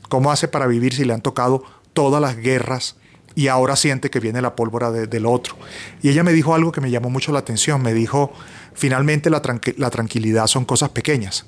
¿Cómo 0.08 0.32
hace 0.32 0.48
para 0.48 0.68
vivir 0.68 0.94
si 0.94 1.04
le 1.04 1.14
han 1.14 1.22
tocado 1.22 1.64
todas 1.92 2.22
las 2.22 2.38
guerras 2.38 2.96
y 3.36 3.48
ahora 3.48 3.76
siente 3.76 4.10
que 4.10 4.20
viene 4.20 4.42
la 4.42 4.56
pólvora 4.56 4.92
del 4.92 5.26
otro? 5.26 5.58
Y 6.02 6.10
ella 6.10 6.24
me 6.24 6.32
dijo 6.32 6.56
algo 6.56 6.72
que 6.72 6.80
me 6.80 6.92
llamó 6.92 7.10
mucho 7.10 7.34
la 7.34 7.40
atención. 7.40 7.82
Me 7.82 7.94
dijo, 7.94 8.32
finalmente 8.76 9.30
la, 9.30 9.42
tranquilidad 9.42 10.48
son 10.48 10.66
cosas 10.66 10.90
pequeñas. 10.90 11.46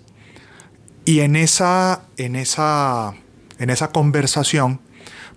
Y 1.06 1.20
en 1.20 1.36
esa, 1.36 2.02
en 2.18 2.36
esa, 2.36 3.14
en 3.60 3.70
esa 3.70 3.92
conversación 3.92 4.82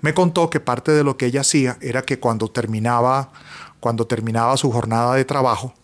me 0.01 0.15
contó 0.15 0.49
que 0.49 0.61
parte 0.61 0.93
de 0.93 1.05
lo 1.05 1.17
que 1.17 1.27
ella 1.27 1.41
hacía 1.41 1.77
era 1.81 2.03
que 2.03 2.19
cuando 2.19 2.49
terminaba, 2.49 3.33
cuando 3.81 4.07
terminaba 4.07 4.57
su 4.57 4.71
jornada 4.71 5.15
de 5.15 5.25
trabajo, 5.25 5.75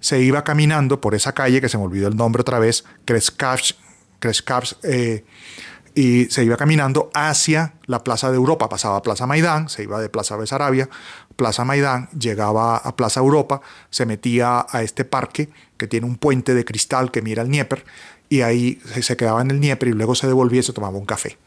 se 0.00 0.20
iba 0.20 0.44
caminando 0.44 1.00
por 1.00 1.14
esa 1.14 1.32
calle, 1.32 1.60
que 1.60 1.68
se 1.68 1.78
me 1.78 1.84
olvidó 1.84 2.08
el 2.08 2.16
nombre 2.16 2.42
otra 2.42 2.58
vez, 2.58 2.84
Kreskavs, 3.06 3.76
eh, 4.82 5.24
y 5.96 6.26
se 6.26 6.44
iba 6.44 6.58
caminando 6.58 7.10
hacia 7.14 7.72
la 7.86 8.04
Plaza 8.04 8.30
de 8.30 8.36
Europa, 8.36 8.68
pasaba 8.68 8.98
a 8.98 9.02
Plaza 9.02 9.26
Maidán, 9.26 9.70
se 9.70 9.84
iba 9.84 9.98
de 9.98 10.10
Plaza 10.10 10.36
Besarabia, 10.36 10.90
Plaza 11.36 11.64
Maidán, 11.64 12.10
llegaba 12.10 12.76
a 12.76 12.94
Plaza 12.96 13.20
Europa, 13.20 13.62
se 13.88 14.04
metía 14.04 14.66
a 14.68 14.82
este 14.82 15.06
parque 15.06 15.48
que 15.78 15.86
tiene 15.86 16.06
un 16.06 16.16
puente 16.16 16.52
de 16.52 16.66
cristal 16.66 17.10
que 17.10 17.22
mira 17.22 17.40
el 17.42 17.48
Dnieper, 17.48 17.82
y 18.28 18.42
ahí 18.42 18.78
se 19.00 19.16
quedaba 19.16 19.40
en 19.40 19.50
el 19.50 19.58
Dnieper 19.58 19.88
y 19.88 19.92
luego 19.92 20.14
se 20.14 20.26
devolvía 20.26 20.60
y 20.60 20.64
se 20.64 20.74
tomaba 20.74 20.98
un 20.98 21.06
café. 21.06 21.38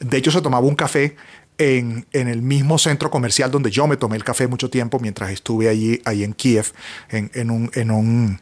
De 0.00 0.16
hecho, 0.16 0.32
se 0.32 0.42
tomaba 0.42 0.66
un 0.66 0.74
café 0.74 1.14
en, 1.58 2.04
el 2.10 2.42
mismo 2.42 2.78
centro 2.78 3.12
comercial 3.12 3.52
donde 3.52 3.70
yo 3.70 3.86
me 3.86 3.96
tomé 3.96 4.16
el 4.16 4.24
café 4.24 4.48
mucho 4.48 4.70
tiempo 4.70 4.98
mientras 4.98 5.30
estuve 5.30 5.68
allí, 5.68 6.02
en 6.04 6.32
Kiev, 6.32 6.72
en, 7.10 7.48
un, 7.48 7.70
en, 7.74 7.92
un, 7.92 8.40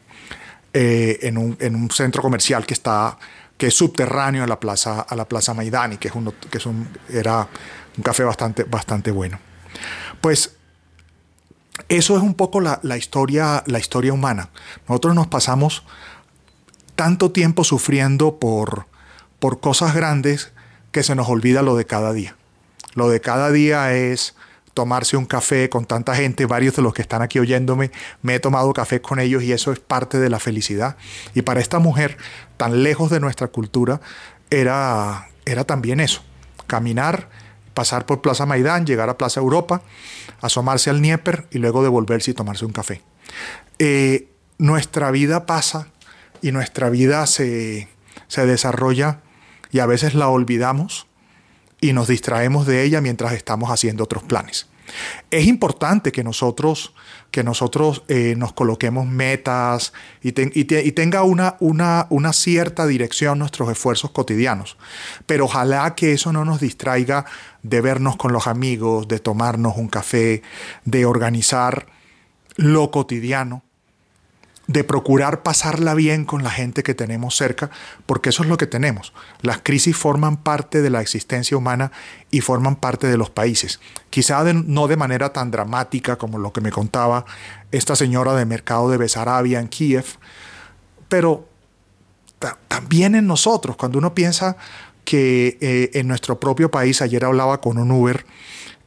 eh, 0.73 1.19
en, 1.21 1.37
un, 1.37 1.55
en, 1.59 1.75
un, 1.75 1.91
centro 1.91 2.23
comercial 2.23 2.65
que 2.65 2.73
está 2.73 3.19
que 3.57 3.67
es 3.67 3.75
subterráneo 3.75 4.43
a 4.43 4.47
la 4.47 4.59
plaza 4.59 5.01
a 5.01 5.15
la 5.15 5.25
plaza 5.25 5.53
Maidani, 5.53 5.97
que 5.97 6.07
es 6.07 6.15
uno 6.15 6.33
que 6.49 6.57
es 6.57 6.65
un, 6.65 6.87
era 7.09 7.47
un 7.97 8.03
café 8.03 8.23
bastante 8.23 8.63
bastante 8.63 9.11
bueno. 9.11 9.39
Pues 10.21 10.55
eso 11.89 12.15
es 12.17 12.23
un 12.23 12.35
poco 12.35 12.61
la, 12.61 12.79
la, 12.83 12.97
historia 12.97 13.63
la 13.65 13.79
historia 13.79 14.13
humana. 14.13 14.49
Nosotros 14.87 15.15
nos 15.15 15.27
pasamos 15.27 15.83
tanto 16.95 17.31
tiempo 17.31 17.63
sufriendo 17.63 18.39
por 18.39 18.87
por 19.39 19.59
cosas 19.59 19.93
grandes 19.93 20.53
que 20.91 21.03
se 21.03 21.15
nos 21.15 21.27
olvida 21.27 21.61
lo 21.61 21.75
de 21.75 21.85
cada 21.85 22.13
día. 22.13 22.35
Lo 22.93 23.09
de 23.09 23.19
cada 23.19 23.51
día 23.51 23.93
es 23.93 24.35
tomarse 24.73 25.17
un 25.17 25.25
café 25.25 25.69
con 25.69 25.85
tanta 25.85 26.15
gente, 26.15 26.45
varios 26.45 26.75
de 26.75 26.81
los 26.81 26.93
que 26.93 27.01
están 27.01 27.21
aquí 27.21 27.39
oyéndome, 27.39 27.91
me 28.21 28.35
he 28.35 28.39
tomado 28.39 28.73
café 28.73 29.01
con 29.01 29.19
ellos 29.19 29.43
y 29.43 29.51
eso 29.51 29.71
es 29.71 29.79
parte 29.79 30.19
de 30.19 30.29
la 30.29 30.39
felicidad. 30.39 30.97
Y 31.33 31.43
para 31.43 31.59
esta 31.59 31.79
mujer, 31.79 32.17
tan 32.57 32.83
lejos 32.83 33.09
de 33.09 33.19
nuestra 33.19 33.47
cultura, 33.47 34.01
era, 34.49 35.29
era 35.45 35.63
también 35.63 35.99
eso, 35.99 36.21
caminar, 36.67 37.29
pasar 37.73 38.05
por 38.05 38.21
Plaza 38.21 38.45
Maidán, 38.45 38.85
llegar 38.85 39.09
a 39.09 39.17
Plaza 39.17 39.39
Europa, 39.39 39.81
asomarse 40.41 40.89
al 40.89 40.99
Dnieper 40.99 41.47
y 41.51 41.59
luego 41.59 41.83
devolverse 41.83 42.31
y 42.31 42.33
tomarse 42.33 42.65
un 42.65 42.73
café. 42.73 43.01
Eh, 43.79 44.29
nuestra 44.57 45.11
vida 45.11 45.45
pasa 45.45 45.87
y 46.41 46.51
nuestra 46.51 46.89
vida 46.89 47.25
se, 47.27 47.87
se 48.27 48.45
desarrolla 48.45 49.21
y 49.71 49.79
a 49.79 49.85
veces 49.85 50.13
la 50.13 50.29
olvidamos 50.29 51.07
y 51.83 51.91
nos 51.91 52.07
distraemos 52.07 52.65
de 52.65 52.83
ella 52.83 53.01
mientras 53.01 53.33
estamos 53.33 53.69
haciendo 53.69 54.05
otros 54.05 54.23
planes. 54.23 54.69
Es 55.31 55.47
importante 55.47 56.13
que 56.13 56.23
nosotros, 56.23 56.93
que 57.29 57.43
nosotros 57.43 58.03
eh, 58.07 58.35
nos 58.37 58.53
coloquemos 58.53 59.05
metas 59.05 59.91
y, 60.21 60.31
tenga 60.31 61.23
una, 61.23 61.57
una, 61.59 62.07
una, 62.09 62.31
cierta 62.31 62.87
dirección 62.87 63.39
nuestros 63.39 63.69
esfuerzos 63.69 64.11
cotidianos, 64.11 64.77
pero 65.25 65.43
ojalá 65.43 65.93
que 65.93 66.13
eso 66.13 66.31
no 66.31 66.45
nos 66.45 66.61
distraiga 66.61 67.25
de 67.63 67.81
vernos 67.81 68.15
con 68.15 68.31
los 68.31 68.47
amigos, 68.47 69.09
de 69.09 69.19
tomarnos 69.19 69.75
un 69.75 69.89
café, 69.89 70.41
de 70.85 71.05
organizar 71.05 71.87
lo 72.55 72.91
cotidiano 72.91 73.61
de 74.67 74.83
procurar 74.83 75.43
pasarla 75.43 75.93
bien 75.93 76.23
con 76.23 76.43
la 76.43 76.49
gente 76.49 76.83
que 76.83 76.93
tenemos 76.93 77.35
cerca, 77.35 77.69
porque 78.05 78.29
eso 78.29 78.43
es 78.43 78.49
lo 78.49 78.57
que 78.57 78.67
tenemos. 78.67 79.13
Las 79.41 79.59
crisis 79.61 79.97
forman 79.97 80.37
parte 80.37 80.81
de 80.81 80.89
la 80.89 81.01
existencia 81.01 81.57
humana 81.57 81.91
y 82.31 82.41
forman 82.41 82.77
parte 82.77 83.07
de 83.07 83.17
los 83.17 83.29
países. 83.29 83.79
Quizá 84.09 84.43
no 84.53 84.87
de 84.87 84.97
manera 84.97 85.33
tan 85.33 85.51
dramática 85.51 86.17
como 86.17 86.39
lo 86.39 86.53
que 86.53 86.61
me 86.61 86.71
contaba 86.71 87.25
esta 87.71 87.95
señora 87.95 88.35
de 88.35 88.45
mercado 88.45 88.89
de 88.89 88.97
Besarabia 88.97 89.59
en 89.59 89.67
Kiev, 89.67 90.05
pero 91.09 91.47
también 92.67 93.15
en 93.15 93.27
nosotros, 93.27 93.75
cuando 93.75 93.97
uno 93.97 94.13
piensa 94.13 94.57
que 95.05 95.57
eh, 95.61 95.91
en 95.93 96.07
nuestro 96.07 96.39
propio 96.39 96.71
país, 96.71 97.01
ayer 97.01 97.25
hablaba 97.25 97.59
con 97.59 97.77
un 97.77 97.91
Uber 97.91 98.25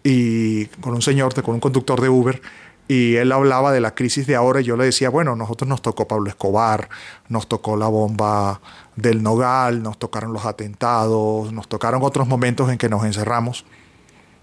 y 0.02 0.66
con 0.80 0.94
un 0.94 1.02
señor, 1.02 1.40
con 1.42 1.54
un 1.54 1.60
conductor 1.60 2.00
de 2.00 2.08
Uber, 2.08 2.40
y 2.88 3.16
él 3.16 3.32
hablaba 3.32 3.72
de 3.72 3.80
la 3.80 3.94
crisis 3.94 4.26
de 4.26 4.36
ahora 4.36 4.60
y 4.60 4.64
yo 4.64 4.76
le 4.76 4.84
decía, 4.84 5.10
bueno, 5.10 5.34
nosotros 5.34 5.68
nos 5.68 5.82
tocó 5.82 6.06
Pablo 6.06 6.28
Escobar, 6.28 6.88
nos 7.28 7.48
tocó 7.48 7.76
la 7.76 7.88
bomba 7.88 8.60
del 8.94 9.22
Nogal, 9.22 9.82
nos 9.82 9.98
tocaron 9.98 10.32
los 10.32 10.46
atentados, 10.46 11.52
nos 11.52 11.68
tocaron 11.68 12.02
otros 12.02 12.28
momentos 12.28 12.70
en 12.70 12.78
que 12.78 12.88
nos 12.88 13.04
encerramos. 13.04 13.64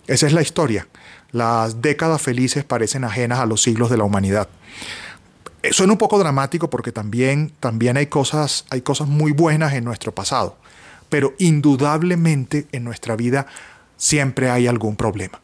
Esa 0.08 0.28
es 0.28 0.34
la 0.34 0.42
historia. 0.42 0.88
Las 1.32 1.82
décadas 1.82 2.22
felices 2.22 2.66
parecen 2.66 3.06
ajenas 3.06 3.40
a 3.40 3.46
los 3.46 3.62
siglos 3.62 3.90
de 3.90 3.98
la 3.98 4.04
humanidad. 4.04 4.50
Eh, 5.64 5.72
suena 5.72 5.94
un 5.94 5.98
poco 5.98 6.20
dramático 6.20 6.70
porque 6.70 6.92
también, 6.92 7.54
también 7.62 7.96
hay, 7.96 8.08
cosas, 8.08 8.66
hay 8.70 8.82
cosas 8.82 9.08
muy 9.08 9.32
buenas 9.32 9.74
en 9.74 9.86
nuestro 9.86 10.14
pasado, 10.14 10.58
pero 11.08 11.34
indudablemente 11.40 12.68
en 12.74 12.84
nuestra 12.84 13.16
vida 13.16 13.48
siempre 13.96 14.50
hay 14.50 14.68
algún 14.68 14.98
problema. 14.98 15.40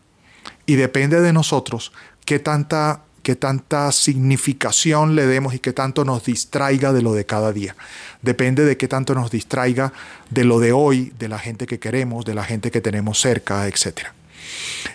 Y 0.66 0.76
depende 0.76 1.22
de 1.22 1.34
nosotros 1.34 1.94
qué 2.30 2.38
tanta, 2.38 3.06
qué 3.24 3.36
tanta 3.36 3.92
significación 3.92 5.16
le 5.16 5.26
demos 5.26 5.56
y 5.56 5.60
qué 5.60 5.74
tanto 5.74 6.06
nos 6.06 6.26
distraiga 6.26 6.94
de 6.94 7.02
lo 7.02 7.14
de 7.14 7.26
cada 7.26 7.52
día. 7.52 7.76
Depende 8.22 8.66
de 8.66 8.78
qué 8.78 8.88
tanto 8.88 9.16
nos 9.16 9.32
distraiga 9.32 9.92
de 10.30 10.44
lo 10.44 10.60
de 10.60 10.72
hoy, 10.72 11.12
de 11.18 11.28
la 11.28 11.40
gente 11.40 11.66
que 11.66 11.80
queremos, 11.80 12.26
de 12.26 12.36
la 12.36 12.44
gente 12.44 12.70
que 12.70 12.82
tenemos 12.82 13.20
cerca, 13.20 13.68
etc. 13.68 14.10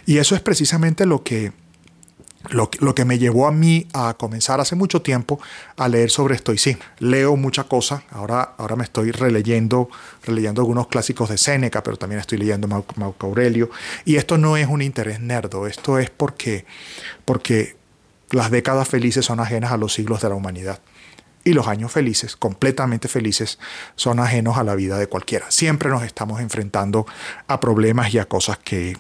Y 0.07 0.19
eso 0.19 0.37
es 0.37 0.43
precisamente 0.43 1.07
lo 1.07 1.25
que, 1.25 1.51
lo, 2.51 2.69
que 2.69 3.05
me 3.05 3.19
llevó 3.19 3.47
a 3.47 3.53
mí 3.53 3.87
a 3.93 4.15
comenzar 4.15 4.61
hace 4.61 4.77
mucho 4.77 5.03
tiempo 5.03 5.41
a 5.77 5.89
leer 5.89 6.11
sobre 6.11 6.35
estoicismo. 6.35 6.83
Leo 6.99 7.37
mucha 7.37 7.65
cosa, 7.65 8.05
ahora, 8.11 8.55
ahora 8.59 8.77
me 8.77 8.85
estoy 8.85 9.13
releyendo, 9.13 9.89
releyendo 10.25 10.61
algunos 10.61 10.89
clásicos 10.89 11.31
de 11.31 11.39
Séneca, 11.39 11.83
pero 11.83 11.97
también 11.97 12.21
estoy 12.21 12.39
leyendo 12.39 12.69
Marco 12.69 13.27
Aurelio. 13.27 13.71
Y 14.05 14.17
esto 14.17 14.37
no 14.39 14.57
es 14.57 14.69
un 14.69 14.83
interés 14.83 15.21
nerdo, 15.21 15.67
esto 15.67 15.99
es 15.99 16.11
porque, 16.11 16.67
porque 17.25 17.77
las 18.31 18.51
décadas 18.51 18.89
felices 18.89 19.25
son 19.25 19.41
ajenas 19.41 19.73
a 19.73 19.77
los 19.77 19.95
siglos 19.95 20.21
de 20.21 20.29
la 20.29 20.35
humanidad. 20.35 20.81
Y 21.45 21.53
los 21.53 21.67
años 21.67 21.93
felices, 21.93 22.37
completamente 22.37 23.07
felices, 23.09 23.59
son 23.97 24.19
ajenos 24.19 24.57
a 24.57 24.65
la 24.65 24.75
vida 24.75 24.99
de 24.99 25.07
cualquiera. 25.07 25.51
Siempre 25.51 25.91
nos 25.91 26.03
estamos 26.03 26.41
enfrentando 26.41 27.07
a 27.47 27.61
problemas 27.61 28.13
y 28.15 28.19
a 28.19 28.25
cosas 28.27 28.59
que, 28.59 28.97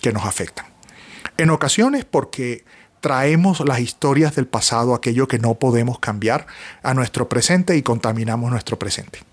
que 0.00 0.12
nos 0.12 0.24
afectan. 0.24 0.71
En 1.42 1.50
ocasiones 1.50 2.04
porque 2.04 2.64
traemos 3.00 3.58
las 3.66 3.80
historias 3.80 4.36
del 4.36 4.46
pasado, 4.46 4.94
aquello 4.94 5.26
que 5.26 5.40
no 5.40 5.54
podemos 5.54 5.98
cambiar, 5.98 6.46
a 6.84 6.94
nuestro 6.94 7.28
presente 7.28 7.76
y 7.76 7.82
contaminamos 7.82 8.48
nuestro 8.48 8.78
presente. 8.78 9.24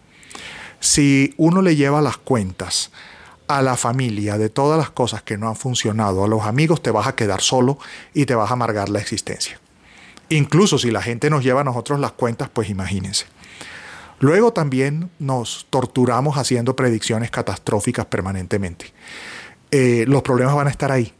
Si 0.79 1.35
uno 1.37 1.61
le 1.61 1.75
lleva 1.75 2.01
las 2.01 2.17
cuentas 2.17 2.89
a 3.47 3.61
la 3.61 3.77
familia 3.77 4.39
de 4.39 4.49
todas 4.49 4.79
las 4.79 4.89
cosas 4.89 5.21
que 5.21 5.37
no 5.37 5.49
han 5.49 5.55
funcionado, 5.55 6.23
a 6.23 6.27
los 6.27 6.47
amigos 6.47 6.81
te 6.81 6.89
vas 6.89 7.05
a 7.05 7.13
quedar 7.13 7.41
solo 7.41 7.77
y 8.15 8.25
te 8.25 8.33
vas 8.33 8.49
a 8.49 8.53
amargar 8.53 8.89
la 8.89 8.97
existencia. 8.97 9.59
Incluso 10.29 10.79
si 10.79 10.89
la 10.89 11.03
gente 11.03 11.29
nos 11.29 11.43
lleva 11.43 11.61
a 11.61 11.63
nosotros 11.63 11.99
las 11.99 12.13
cuentas, 12.13 12.49
pues 12.51 12.71
imagínense. 12.71 13.27
Luego 14.19 14.51
también 14.51 15.11
nos 15.19 15.67
torturamos 15.69 16.39
haciendo 16.39 16.75
predicciones 16.75 17.29
catastróficas 17.29 18.07
permanentemente. 18.07 18.93
Eh, 19.69 20.05
los 20.07 20.23
problemas 20.23 20.55
van 20.55 20.65
a 20.65 20.71
estar 20.71 20.91
ahí. 20.91 21.13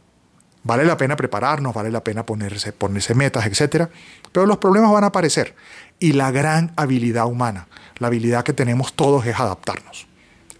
Vale 0.62 0.84
la 0.84 0.96
pena 0.96 1.16
prepararnos, 1.16 1.74
vale 1.74 1.90
la 1.90 2.04
pena 2.04 2.26
ponerse, 2.26 2.72
ponerse 2.72 3.14
metas, 3.14 3.46
etc. 3.46 3.88
Pero 4.32 4.46
los 4.46 4.58
problemas 4.58 4.92
van 4.92 5.04
a 5.04 5.08
aparecer. 5.08 5.54
Y 5.98 6.12
la 6.12 6.30
gran 6.30 6.72
habilidad 6.76 7.26
humana, 7.26 7.68
la 7.98 8.08
habilidad 8.08 8.44
que 8.44 8.52
tenemos 8.52 8.92
todos 8.92 9.26
es 9.26 9.38
adaptarnos. 9.38 10.06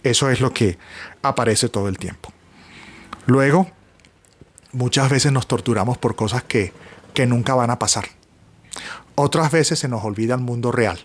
Eso 0.03 0.29
es 0.29 0.41
lo 0.41 0.53
que 0.53 0.77
aparece 1.21 1.69
todo 1.69 1.87
el 1.87 1.97
tiempo. 1.97 2.31
Luego, 3.27 3.69
muchas 4.71 5.09
veces 5.09 5.31
nos 5.31 5.47
torturamos 5.47 5.97
por 5.97 6.15
cosas 6.15 6.43
que, 6.43 6.73
que 7.13 7.27
nunca 7.27 7.53
van 7.53 7.69
a 7.69 7.79
pasar. 7.79 8.05
Otras 9.15 9.51
veces 9.51 9.77
se 9.77 9.87
nos 9.87 10.03
olvida 10.03 10.33
el 10.33 10.41
mundo 10.41 10.71
real. 10.71 10.99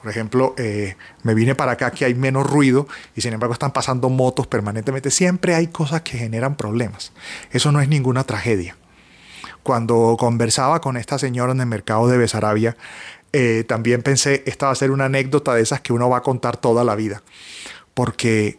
Por 0.00 0.10
ejemplo, 0.10 0.54
eh, 0.56 0.96
me 1.22 1.34
vine 1.34 1.54
para 1.54 1.72
acá 1.72 1.90
que 1.90 2.04
hay 2.04 2.14
menos 2.14 2.48
ruido 2.48 2.88
y 3.14 3.20
sin 3.20 3.32
embargo 3.32 3.52
están 3.52 3.72
pasando 3.72 4.08
motos 4.08 4.46
permanentemente. 4.46 5.10
Siempre 5.10 5.54
hay 5.54 5.66
cosas 5.66 6.02
que 6.02 6.16
generan 6.16 6.56
problemas. 6.56 7.12
Eso 7.50 7.70
no 7.72 7.80
es 7.80 7.88
ninguna 7.88 8.24
tragedia. 8.24 8.76
cuando 9.62 10.16
conversaba 10.18 10.80
con 10.80 10.96
esta 10.96 11.18
señora 11.18 11.52
en 11.52 11.60
el 11.60 11.66
mercado 11.66 12.08
de 12.08 12.16
Besarabia, 12.16 12.76
eh, 13.32 13.64
también 13.68 14.02
pensé, 14.02 14.42
esta 14.46 14.66
va 14.66 14.72
a 14.72 14.74
ser 14.74 14.90
una 14.90 15.04
anécdota 15.04 15.54
de 15.54 15.62
esas 15.62 15.80
que 15.80 15.92
uno 15.92 16.08
va 16.08 16.18
a 16.18 16.22
contar 16.22 16.56
toda 16.56 16.82
la 16.82 16.96
vida, 16.96 17.22
porque 17.94 18.58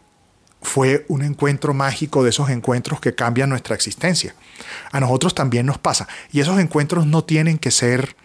fue 0.61 1.05
un 1.09 1.23
encuentro 1.23 1.73
mágico 1.73 2.23
de 2.23 2.29
esos 2.29 2.49
encuentros 2.49 3.01
que 3.01 3.13
cambian 3.15 3.49
nuestra 3.49 3.75
existencia. 3.75 4.35
A 4.91 4.99
nosotros 4.99 5.35
también 5.35 5.65
nos 5.65 5.77
pasa, 5.77 6.07
y 6.31 6.39
esos 6.39 6.59
encuentros 6.59 7.05
no 7.05 7.23
tienen 7.23 7.57
que 7.57 7.71
ser, 7.71 8.15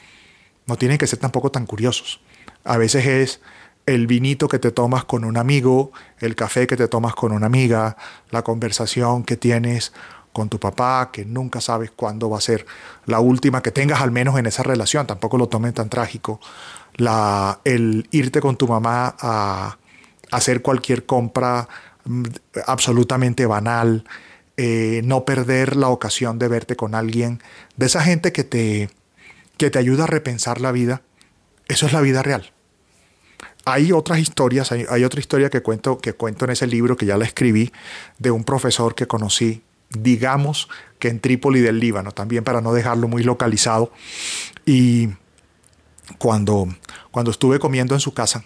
no 0.67 0.77
tienen 0.77 0.99
que 0.99 1.07
ser 1.07 1.19
tampoco 1.19 1.51
tan 1.51 1.67
curiosos. 1.67 2.21
A 2.67 2.77
veces 2.79 3.07
es 3.07 3.41
el 3.87 4.09
vinito 4.09 4.49
que 4.49 4.59
te 4.59 4.73
tomas 4.73 5.05
con 5.05 5.25
un 5.25 5.37
amigo, 5.37 5.93
el 6.19 6.35
café 6.35 6.67
que 6.67 6.77
te 6.77 6.89
tomas 6.89 7.15
con 7.15 7.33
una 7.33 7.47
amiga, 7.47 7.97
la 8.31 8.43
conversación 8.43 9.23
que 9.23 9.37
tienes 9.37 9.93
con 10.33 10.49
tu 10.49 10.59
papá, 10.59 11.11
que 11.13 11.25
nunca 11.25 11.61
sabes 11.61 11.93
cuándo 11.93 12.29
va 12.29 12.39
a 12.39 12.41
ser 12.41 12.67
la 13.07 13.21
última 13.21 13.63
que 13.63 13.71
tengas 13.71 14.03
al 14.03 14.11
menos 14.11 14.39
en 14.39 14.47
esa 14.47 14.65
relación, 14.65 15.07
tampoco 15.07 15.39
lo 15.39 15.49
tomen 15.49 15.73
tan 15.73 15.89
trágico. 15.89 16.41
El 17.65 18.09
irte 18.11 18.41
con 18.41 18.57
tu 18.57 18.67
mamá 18.67 19.15
a, 19.19 19.79
hacer 20.33 20.61
cualquier 20.61 21.07
compra 21.07 21.69
mm, 22.05 22.25
absolutamente 22.67 23.47
banal, 23.47 24.05
eh, 24.57 25.03
no 25.05 25.25
perder 25.25 25.77
la 25.77 25.89
ocasión 25.89 26.39
de 26.39 26.49
verte 26.49 26.75
con 26.75 26.97
alguien, 26.97 27.41
de 27.77 27.87
esa 27.87 28.03
gente 28.03 28.33
que 28.33 28.43
te, 28.43 28.91
que 29.57 29.71
te 29.71 29.79
ayuda 29.79 30.05
a 30.05 30.07
repensar 30.09 30.61
la 30.61 30.73
vida, 30.73 31.03
eso 31.69 31.87
es 31.87 31.93
la 31.93 32.01
vida 32.01 32.23
real. 32.23 32.53
Hay 33.69 33.91
otras 33.91 34.21
historias, 34.21 34.71
hay, 34.71 35.05
otra 35.05 35.19
historia 35.19 35.51
que 35.51 35.61
cuento, 35.61 35.99
que 35.99 36.13
cuento 36.13 36.45
en 36.45 36.53
ese 36.53 36.69
libro 36.69 36.97
que 36.97 37.05
ya 37.05 37.17
la 37.17 37.25
escribí, 37.25 37.73
de 38.19 38.31
un 38.31 38.45
profesor 38.45 38.95
que 38.95 39.07
conocí 39.07 39.63
digamos 39.91 40.69
que 40.99 41.09
en 41.09 41.21
Trípoli 41.21 41.61
del 41.61 41.79
Líbano, 41.79 42.13
también 42.13 42.45
para 42.45 42.61
no 42.61 42.73
dejarlo 42.73 43.09
muy 43.09 43.23
localizado. 43.23 43.93
Y 44.65 45.09
cuando, 46.19 46.69
cuando 47.11 47.31
estuve 47.31 47.59
comiendo 47.59 47.95
en 47.95 48.01
su 48.01 48.15
casa, 48.15 48.45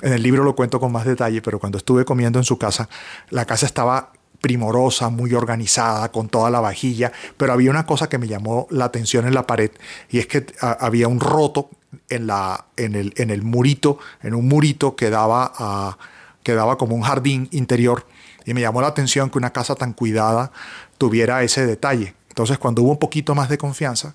en 0.00 0.12
el 0.12 0.22
libro 0.22 0.44
lo 0.44 0.56
cuento 0.56 0.80
con 0.80 0.92
más 0.92 1.04
detalle, 1.04 1.42
pero 1.42 1.58
cuando 1.58 1.78
estuve 1.78 2.04
comiendo 2.04 2.38
en 2.38 2.44
su 2.44 2.58
casa, 2.58 2.88
la 3.30 3.44
casa 3.44 3.66
estaba 3.66 4.12
primorosa, 4.40 5.08
muy 5.08 5.34
organizada, 5.34 6.10
con 6.10 6.28
toda 6.28 6.50
la 6.50 6.60
vajilla, 6.60 7.12
pero 7.36 7.52
había 7.52 7.70
una 7.70 7.86
cosa 7.86 8.08
que 8.08 8.18
me 8.18 8.26
llamó 8.26 8.66
la 8.70 8.86
atención 8.86 9.26
en 9.26 9.34
la 9.34 9.46
pared 9.46 9.70
y 10.10 10.18
es 10.18 10.26
que 10.26 10.46
había 10.60 11.06
un 11.06 11.20
roto 11.20 11.70
en, 12.08 12.26
la, 12.26 12.66
en, 12.76 12.94
el, 12.94 13.12
en 13.16 13.30
el 13.30 13.42
murito, 13.42 13.98
en 14.22 14.34
un 14.34 14.48
murito 14.48 14.96
que 14.96 15.10
daba, 15.10 15.52
a, 15.54 15.98
que 16.42 16.54
daba 16.54 16.78
como 16.78 16.94
un 16.94 17.02
jardín 17.02 17.48
interior 17.50 18.06
y 18.44 18.54
me 18.54 18.60
llamó 18.60 18.80
la 18.80 18.88
atención 18.88 19.30
que 19.30 19.38
una 19.38 19.52
casa 19.52 19.74
tan 19.74 19.92
cuidada 19.92 20.52
tuviera 20.98 21.42
ese 21.42 21.66
detalle. 21.66 22.14
Entonces, 22.28 22.58
cuando 22.58 22.82
hubo 22.82 22.92
un 22.92 22.98
poquito 22.98 23.34
más 23.34 23.48
de 23.48 23.58
confianza, 23.58 24.14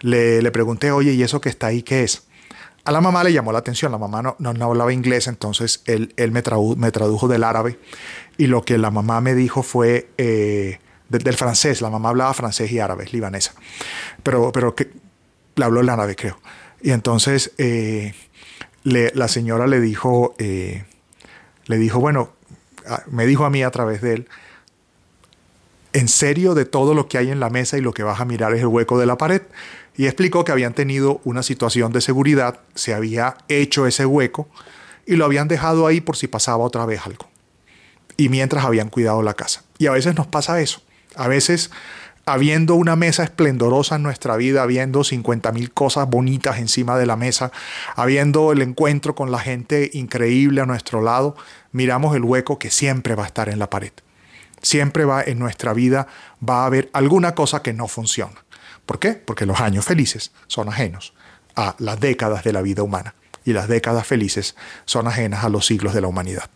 le, 0.00 0.42
le 0.42 0.50
pregunté, 0.50 0.90
oye, 0.90 1.12
¿y 1.12 1.22
eso 1.22 1.40
que 1.40 1.48
está 1.48 1.68
ahí 1.68 1.82
qué 1.82 2.02
es? 2.02 2.24
A 2.84 2.92
la 2.92 3.00
mamá 3.00 3.24
le 3.24 3.32
llamó 3.32 3.50
la 3.50 3.60
atención, 3.60 3.90
la 3.90 3.98
mamá 3.98 4.20
no, 4.20 4.36
no, 4.38 4.64
hablaba 4.66 4.92
inglés, 4.92 5.26
entonces 5.26 5.82
él, 5.86 6.12
él 6.18 6.32
me, 6.32 6.42
me, 6.76 6.90
tradujo 6.90 7.28
del 7.28 7.42
árabe 7.42 7.78
y 8.36 8.46
lo 8.46 8.62
que 8.62 8.76
la 8.76 8.90
mamá 8.90 9.22
me 9.22 9.34
dijo 9.34 9.62
fue 9.62 10.10
eh, 10.18 10.80
del 11.08 11.34
francés, 11.34 11.80
la 11.80 11.88
mamá 11.88 12.10
hablaba 12.10 12.34
francés 12.34 12.70
y 12.70 12.80
árabe, 12.80 13.06
libanesa, 13.10 13.54
pero, 14.22 14.52
pero 14.52 14.74
que, 14.74 14.90
le 15.56 15.64
habló 15.64 15.80
el 15.80 15.88
árabe 15.88 16.14
creo. 16.14 16.38
Y 16.84 16.90
entonces 16.90 17.52
eh, 17.56 18.12
le, 18.82 19.10
la 19.14 19.26
señora 19.28 19.66
le 19.66 19.80
dijo, 19.80 20.34
eh, 20.36 20.84
le 21.64 21.78
dijo, 21.78 21.98
bueno, 21.98 22.34
me 23.06 23.24
dijo 23.24 23.46
a 23.46 23.50
mí 23.50 23.62
a 23.62 23.70
través 23.70 24.02
de 24.02 24.12
él, 24.12 24.28
en 25.94 26.08
serio 26.08 26.54
de 26.54 26.66
todo 26.66 26.92
lo 26.92 27.08
que 27.08 27.16
hay 27.16 27.30
en 27.30 27.40
la 27.40 27.48
mesa 27.48 27.78
y 27.78 27.80
lo 27.80 27.94
que 27.94 28.02
vas 28.02 28.20
a 28.20 28.26
mirar 28.26 28.52
es 28.52 28.60
el 28.60 28.66
hueco 28.66 28.98
de 28.98 29.06
la 29.06 29.16
pared. 29.16 29.40
Y 29.96 30.04
explicó 30.04 30.44
que 30.44 30.52
habían 30.52 30.74
tenido 30.74 31.22
una 31.24 31.42
situación 31.42 31.90
de 31.90 32.02
seguridad, 32.02 32.60
se 32.74 32.92
había 32.92 33.38
hecho 33.48 33.86
ese 33.86 34.04
hueco 34.04 34.46
y 35.06 35.16
lo 35.16 35.24
habían 35.24 35.48
dejado 35.48 35.86
ahí 35.86 36.02
por 36.02 36.18
si 36.18 36.28
pasaba 36.28 36.64
otra 36.64 36.84
vez 36.84 37.00
algo. 37.06 37.30
Y 38.18 38.28
mientras 38.28 38.62
habían 38.62 38.90
cuidado 38.90 39.22
la 39.22 39.32
casa. 39.32 39.64
Y 39.78 39.86
a 39.86 39.92
veces 39.92 40.16
nos 40.16 40.26
pasa 40.26 40.60
eso. 40.60 40.82
A 41.16 41.28
veces 41.28 41.70
habiendo 42.26 42.74
una 42.74 42.96
mesa 42.96 43.24
esplendorosa 43.24 43.96
en 43.96 44.02
nuestra 44.02 44.36
vida, 44.36 44.62
habiendo 44.62 45.04
50 45.04 45.52
mil 45.52 45.72
cosas 45.72 46.08
bonitas 46.08 46.58
encima 46.58 46.98
de 46.98 47.06
la 47.06 47.16
mesa, 47.16 47.52
habiendo 47.96 48.52
el 48.52 48.62
encuentro 48.62 49.14
con 49.14 49.30
la 49.30 49.38
gente 49.38 49.90
increíble 49.92 50.60
a 50.60 50.66
nuestro 50.66 51.02
lado, 51.02 51.36
miramos 51.72 52.16
el 52.16 52.24
hueco 52.24 52.58
que 52.58 52.70
siempre 52.70 53.14
va 53.14 53.24
a 53.24 53.26
estar 53.26 53.48
en 53.48 53.58
la 53.58 53.70
pared. 53.70 53.92
Siempre 54.62 55.04
va 55.04 55.22
en 55.22 55.38
nuestra 55.38 55.74
vida, 55.74 56.06
va 56.46 56.62
a 56.62 56.66
haber 56.66 56.88
alguna 56.94 57.34
cosa 57.34 57.62
que 57.62 57.74
no 57.74 57.86
funciona. 57.86 58.44
¿Por 58.86 58.98
qué? 58.98 59.12
Porque 59.12 59.46
los 59.46 59.60
años 59.60 59.84
felices 59.84 60.32
son 60.46 60.68
ajenos 60.68 61.14
a 61.56 61.74
las 61.78 62.00
décadas 62.00 62.44
de 62.44 62.52
la 62.52 62.62
vida 62.62 62.82
humana 62.82 63.14
y 63.44 63.52
las 63.52 63.68
décadas 63.68 64.06
felices 64.06 64.56
son 64.86 65.06
ajenas 65.06 65.44
a 65.44 65.48
los 65.48 65.66
siglos 65.66 65.94
de 65.94 66.00
la 66.00 66.08
humanidad. 66.08 66.50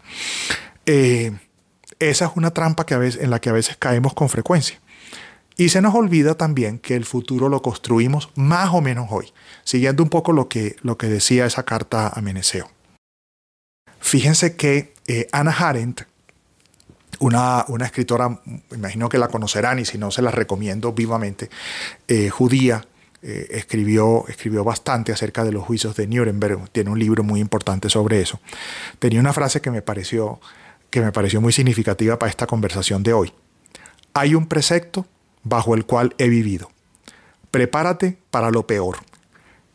Eh, 0.87 1.33
esa 1.99 2.27
es 2.27 2.31
una 2.35 2.53
trampa 2.53 2.87
que 2.87 2.95
a 2.95 2.99
veces, 2.99 3.23
en 3.23 3.31
la 3.31 3.41
que 3.41 3.51
a 3.51 3.53
veces 3.53 3.77
caemos 3.77 4.15
con 4.15 4.29
frecuencia. 4.29 4.81
Y 5.61 5.71
se 5.71 5.83
nos 5.83 5.93
olvida 5.97 6.37
también 6.37 6.79
que 6.79 6.95
el 6.95 7.05
futuro 7.05 7.49
lo 7.49 7.63
construimos 7.63 8.31
más 8.37 8.73
o 8.73 8.81
menos 8.81 9.09
hoy, 9.11 9.33
siguiendo 9.65 10.05
un 10.05 10.09
poco 10.09 10.33
lo 10.33 10.49
que, 10.49 10.77
lo 10.83 10.97
que 10.97 11.09
decía 11.09 11.47
esa 11.47 11.65
carta 11.65 12.07
a 12.15 12.21
Meneceo. 12.23 12.71
Fíjense 13.99 14.55
que 14.55 14.95
eh, 15.09 15.27
Anna 15.33 15.57
una, 17.19 17.65
una, 17.67 17.87
escritora, 17.87 18.41
imagino 18.71 19.09
que 19.09 19.19
la 19.19 19.27
conocerán 19.27 19.81
y 19.81 19.85
si 19.85 19.99
no 19.99 20.13
se 20.13 20.23
la 20.23 20.31
recomiendo 20.31 20.93
vivamente, 20.93 21.51
eh, 22.07 22.31
judía, 22.31 22.87
eh, 23.23 23.49
escribió, 23.51 24.29
escribió 24.29 24.63
bastante 24.63 25.11
acerca 25.11 25.43
de 25.43 25.51
los 25.51 25.65
juicios 25.65 25.97
de 25.97 26.07
Nuremberg, 26.07 26.71
tiene 26.71 26.91
un 26.91 27.01
libro 27.01 27.25
muy 27.25 27.41
importante 27.41 27.91
sobre 27.91 28.21
eso. 28.21 28.39
Tenía 29.01 29.19
una 29.19 29.33
frase 29.33 29.61
que 29.61 29.73
me 29.73 29.83
pareció, 29.83 30.41
que 30.89 31.01
me 31.01 31.11
pareció 31.11 31.41
muy 31.41 31.53
significativa 31.53 32.17
para 32.17 32.31
esta 32.31 32.47
conversación 32.47 33.03
de 33.03 33.13
hoy. 33.13 33.33
Hay 34.15 34.37
un 34.37 34.47
precepto 34.47 35.05
bajo 35.43 35.75
el 35.75 35.85
cual 35.85 36.15
he 36.19 36.29
vivido. 36.29 36.71
Prepárate 37.51 38.19
para 38.31 38.51
lo 38.51 38.67
peor. 38.67 38.99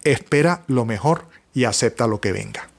Espera 0.04 0.63
lo 0.67 0.86
mejor 0.86 1.28
y 1.54 1.65
acepta 1.65 2.08
lo 2.08 2.19
que 2.21 2.32
venga. 2.32 2.69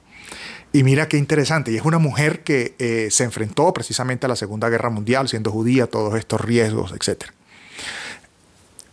Y 0.75 0.83
mira 0.83 1.07
qué 1.07 1.17
interesante. 1.17 1.71
Y 1.71 1.77
es 1.77 1.85
una 1.85 1.99
mujer 1.99 2.43
que 2.43 2.75
eh, 2.79 3.07
se 3.09 3.23
enfrentó 3.23 3.71
precisamente 3.73 4.25
a 4.25 4.29
la 4.29 4.35
Segunda 4.35 4.67
Guerra 4.67 4.89
Mundial, 4.89 5.29
siendo 5.29 5.49
judía, 5.49 5.87
todos 5.87 6.15
estos 6.15 6.41
riesgos, 6.41 6.91
etc. 6.91 7.31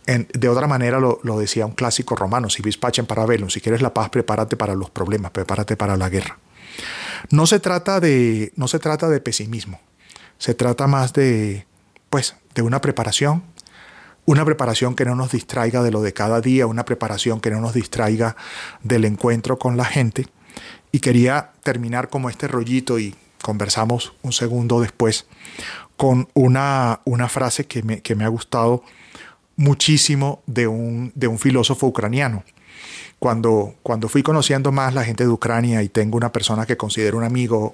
de 0.05 0.47
otra 0.49 0.67
manera 0.67 0.99
lo, 0.99 1.19
decía 1.37 1.65
un 1.65 1.73
clásico 1.73 2.15
romano, 2.15 2.49
si 2.49 2.61
vis 2.61 2.77
para 2.77 3.25
velum, 3.25 3.49
si 3.49 3.59
quieres 3.59 3.81
la 3.81 3.93
paz, 3.93 4.09
prepárate 4.09 4.55
para 4.55 4.75
los 4.75 4.89
problemas, 4.91 5.31
prepárate 5.31 5.75
para 5.75 5.97
la 5.97 6.07
guerra. 6.07 6.39
No 7.31 7.47
se 7.47 7.59
trata 7.59 7.99
de, 7.99 8.53
no 8.55 8.69
se 8.69 8.79
trata 8.79 9.09
de 9.09 9.19
pesimismo, 9.19 9.81
se 10.37 10.53
trata 10.53 10.87
más 10.87 11.11
de, 11.11 11.65
pues, 12.09 12.35
de 12.55 12.61
una 12.61 12.79
preparación 12.79 13.43
una 14.25 14.45
preparación 14.45 14.95
que 14.95 15.05
no 15.05 15.15
nos 15.15 15.31
distraiga 15.31 15.83
de 15.83 15.91
lo 15.91 16.01
de 16.01 16.13
cada 16.13 16.41
día, 16.41 16.67
una 16.67 16.85
preparación 16.85 17.41
que 17.41 17.51
no 17.51 17.59
nos 17.59 17.73
distraiga 17.73 18.35
del 18.81 19.05
encuentro 19.05 19.59
con 19.59 19.77
la 19.77 19.85
gente. 19.85 20.27
Y 20.91 20.99
quería 20.99 21.51
terminar 21.63 22.09
como 22.09 22.29
este 22.29 22.47
rollito 22.47 22.99
y 22.99 23.15
conversamos 23.41 24.13
un 24.21 24.31
segundo 24.31 24.79
después 24.79 25.27
con 25.97 26.29
una, 26.33 27.01
una 27.05 27.29
frase 27.29 27.65
que 27.65 27.83
me, 27.83 28.01
que 28.01 28.15
me, 28.15 28.23
ha 28.23 28.29
gustado 28.29 28.83
muchísimo 29.55 30.41
de 30.47 30.67
un, 30.67 31.11
de 31.15 31.27
un 31.27 31.37
filósofo 31.37 31.87
ucraniano. 31.87 32.43
Cuando, 33.19 33.75
cuando, 33.83 34.09
fui 34.09 34.21
conociendo 34.21 34.71
más 34.71 34.93
la 34.93 35.05
gente 35.05 35.23
de 35.23 35.29
Ucrania 35.29 35.81
y 35.81 35.89
tengo 35.89 36.17
una 36.17 36.31
persona 36.31 36.65
que 36.65 36.75
considero 36.75 37.17
un 37.17 37.23
amigo 37.23 37.73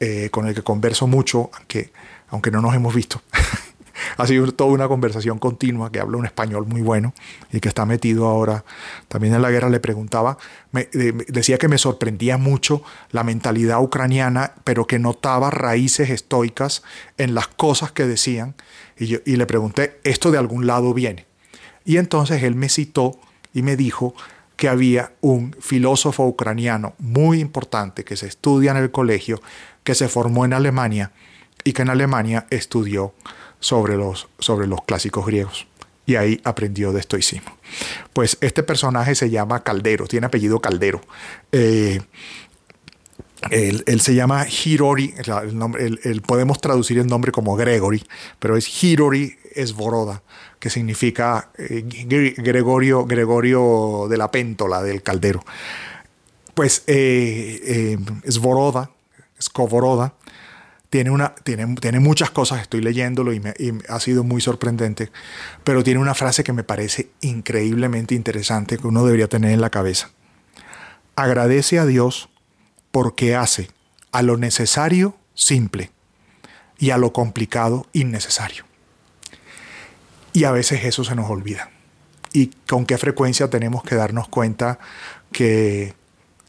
eh, 0.00 0.30
con 0.30 0.46
el 0.46 0.54
que 0.54 0.62
converso 0.62 1.06
mucho, 1.06 1.50
aunque, 1.54 1.92
aunque 2.28 2.50
no 2.50 2.62
nos 2.62 2.74
hemos 2.74 2.94
visto, 2.94 3.20
ha 4.16 4.26
sido 4.26 4.50
toda 4.52 4.70
una 4.70 4.88
conversación 4.88 5.38
continua, 5.38 5.90
que 5.90 6.00
habla 6.00 6.16
un 6.16 6.26
español 6.26 6.66
muy 6.66 6.82
bueno 6.82 7.14
y 7.52 7.60
que 7.60 7.68
está 7.68 7.86
metido 7.86 8.26
ahora 8.26 8.64
también 9.08 9.34
en 9.34 9.42
la 9.42 9.50
guerra, 9.50 9.68
le 9.68 9.80
preguntaba, 9.80 10.38
me, 10.72 10.88
decía 11.28 11.58
que 11.58 11.68
me 11.68 11.78
sorprendía 11.78 12.36
mucho 12.38 12.82
la 13.10 13.24
mentalidad 13.24 13.82
ucraniana, 13.82 14.52
pero 14.64 14.86
que 14.86 14.98
notaba 14.98 15.50
raíces 15.50 16.10
estoicas 16.10 16.82
en 17.18 17.34
las 17.34 17.48
cosas 17.48 17.92
que 17.92 18.06
decían. 18.06 18.54
Y, 18.98 19.06
yo, 19.06 19.18
y 19.24 19.36
le 19.36 19.46
pregunté, 19.46 20.00
¿esto 20.04 20.30
de 20.30 20.38
algún 20.38 20.66
lado 20.66 20.94
viene? 20.94 21.26
Y 21.84 21.98
entonces 21.98 22.42
él 22.42 22.54
me 22.54 22.68
citó 22.68 23.18
y 23.52 23.62
me 23.62 23.76
dijo 23.76 24.14
que 24.56 24.68
había 24.68 25.12
un 25.20 25.54
filósofo 25.60 26.26
ucraniano 26.26 26.94
muy 26.98 27.40
importante 27.40 28.04
que 28.04 28.16
se 28.16 28.26
estudia 28.26 28.70
en 28.70 28.78
el 28.78 28.90
colegio, 28.90 29.40
que 29.84 29.94
se 29.94 30.08
formó 30.08 30.44
en 30.44 30.54
Alemania 30.54 31.12
y 31.62 31.72
que 31.72 31.82
en 31.82 31.90
Alemania 31.90 32.46
estudió 32.50 33.14
sobre 33.66 33.96
los, 33.96 34.28
sobre 34.38 34.68
los 34.68 34.80
clásicos 34.82 35.26
griegos. 35.26 35.66
Y 36.06 36.14
ahí 36.14 36.40
aprendió 36.44 36.92
de 36.92 37.00
estoicismo. 37.00 37.50
Pues 38.12 38.38
este 38.40 38.62
personaje 38.62 39.16
se 39.16 39.28
llama 39.28 39.64
Caldero, 39.64 40.06
tiene 40.06 40.26
apellido 40.26 40.60
Caldero. 40.60 41.00
Eh, 41.50 42.00
Él, 43.50 44.00
se 44.00 44.14
llama 44.14 44.46
Hirori, 44.46 45.14
el 45.16 45.58
nombre, 45.58 45.98
podemos 46.24 46.60
traducir 46.60 46.98
el 46.98 47.08
nombre 47.08 47.32
como 47.32 47.56
Gregory, 47.56 48.04
pero 48.38 48.56
es 48.56 48.84
Hirori 48.84 49.36
Esboroda, 49.52 50.22
que 50.60 50.70
significa 50.70 51.50
eh, 51.58 51.82
Gregorio, 52.36 53.04
Gregorio 53.04 54.06
de 54.08 54.16
la 54.16 54.30
Péntola, 54.30 54.84
del 54.84 55.02
caldero. 55.02 55.44
Pues 56.54 56.84
eh, 56.86 57.60
eh, 57.64 57.98
Esboroda, 58.22 58.90
Escoboroda, 59.36 60.14
tiene, 60.90 61.10
una, 61.10 61.34
tiene, 61.34 61.74
tiene 61.76 62.00
muchas 62.00 62.30
cosas, 62.30 62.60
estoy 62.62 62.80
leyéndolo 62.80 63.32
y, 63.32 63.40
me, 63.40 63.54
y 63.58 63.72
ha 63.88 64.00
sido 64.00 64.24
muy 64.24 64.40
sorprendente, 64.40 65.10
pero 65.64 65.82
tiene 65.82 66.00
una 66.00 66.14
frase 66.14 66.44
que 66.44 66.52
me 66.52 66.64
parece 66.64 67.10
increíblemente 67.20 68.14
interesante 68.14 68.78
que 68.78 68.86
uno 68.86 69.04
debería 69.04 69.28
tener 69.28 69.50
en 69.50 69.60
la 69.60 69.70
cabeza. 69.70 70.10
Agradece 71.16 71.78
a 71.78 71.86
Dios 71.86 72.28
porque 72.90 73.34
hace 73.34 73.70
a 74.12 74.22
lo 74.22 74.36
necesario 74.36 75.16
simple 75.34 75.90
y 76.78 76.90
a 76.90 76.98
lo 76.98 77.12
complicado 77.12 77.86
innecesario. 77.92 78.64
Y 80.32 80.44
a 80.44 80.52
veces 80.52 80.84
eso 80.84 81.04
se 81.04 81.14
nos 81.14 81.30
olvida. 81.30 81.70
Y 82.32 82.48
con 82.68 82.84
qué 82.84 82.98
frecuencia 82.98 83.48
tenemos 83.48 83.82
que 83.82 83.94
darnos 83.94 84.28
cuenta 84.28 84.78
que 85.32 85.94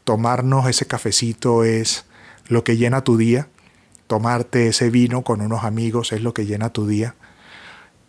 tomarnos 0.04 0.68
ese 0.68 0.86
cafecito 0.86 1.64
es 1.64 2.04
lo 2.48 2.64
que 2.64 2.76
llena 2.76 3.04
tu 3.04 3.16
día, 3.16 3.48
tomarte 4.08 4.66
ese 4.66 4.90
vino 4.90 5.22
con 5.22 5.40
unos 5.40 5.62
amigos 5.62 6.12
es 6.12 6.22
lo 6.22 6.34
que 6.34 6.46
llena 6.46 6.70
tu 6.70 6.88
día, 6.88 7.14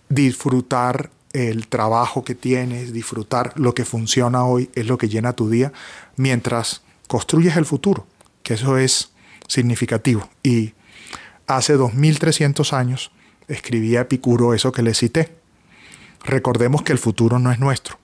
disfrutar 0.09 1.11
el 1.33 1.67
trabajo 1.67 2.23
que 2.23 2.33
tienes, 2.33 2.91
disfrutar 2.91 3.53
lo 3.55 3.75
que 3.75 3.85
funciona 3.85 4.45
hoy 4.45 4.71
es 4.73 4.87
lo 4.87 4.97
que 4.97 5.09
llena 5.09 5.33
tu 5.33 5.47
día 5.47 5.71
mientras 6.15 6.81
construyes 7.07 7.55
el 7.55 7.65
futuro 7.65 8.07
que 8.49 8.55
eso 8.55 8.77
es 8.77 9.11
significativo. 9.47 10.27
Y 10.41 10.73
hace 11.47 11.73
2300 11.73 12.73
años 12.73 13.11
escribía 13.47 14.01
Epicuro 14.01 14.53
eso 14.53 14.71
que 14.71 14.81
le 14.81 14.93
cité. 14.93 15.35
Recordemos 16.25 16.81
que 16.81 16.91
el 16.91 16.97
futuro 16.97 17.39
no 17.39 17.51
es 17.51 17.59
nuestro, 17.59 17.99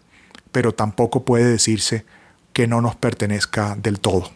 pero 0.51 0.73
tampoco 0.73 1.25
puede 1.25 1.45
decirse 1.45 2.05
que 2.53 2.67
no 2.67 2.79
nos 2.81 2.95
pertenezca 2.95 3.75
del 3.75 3.99
todo. 3.99 4.31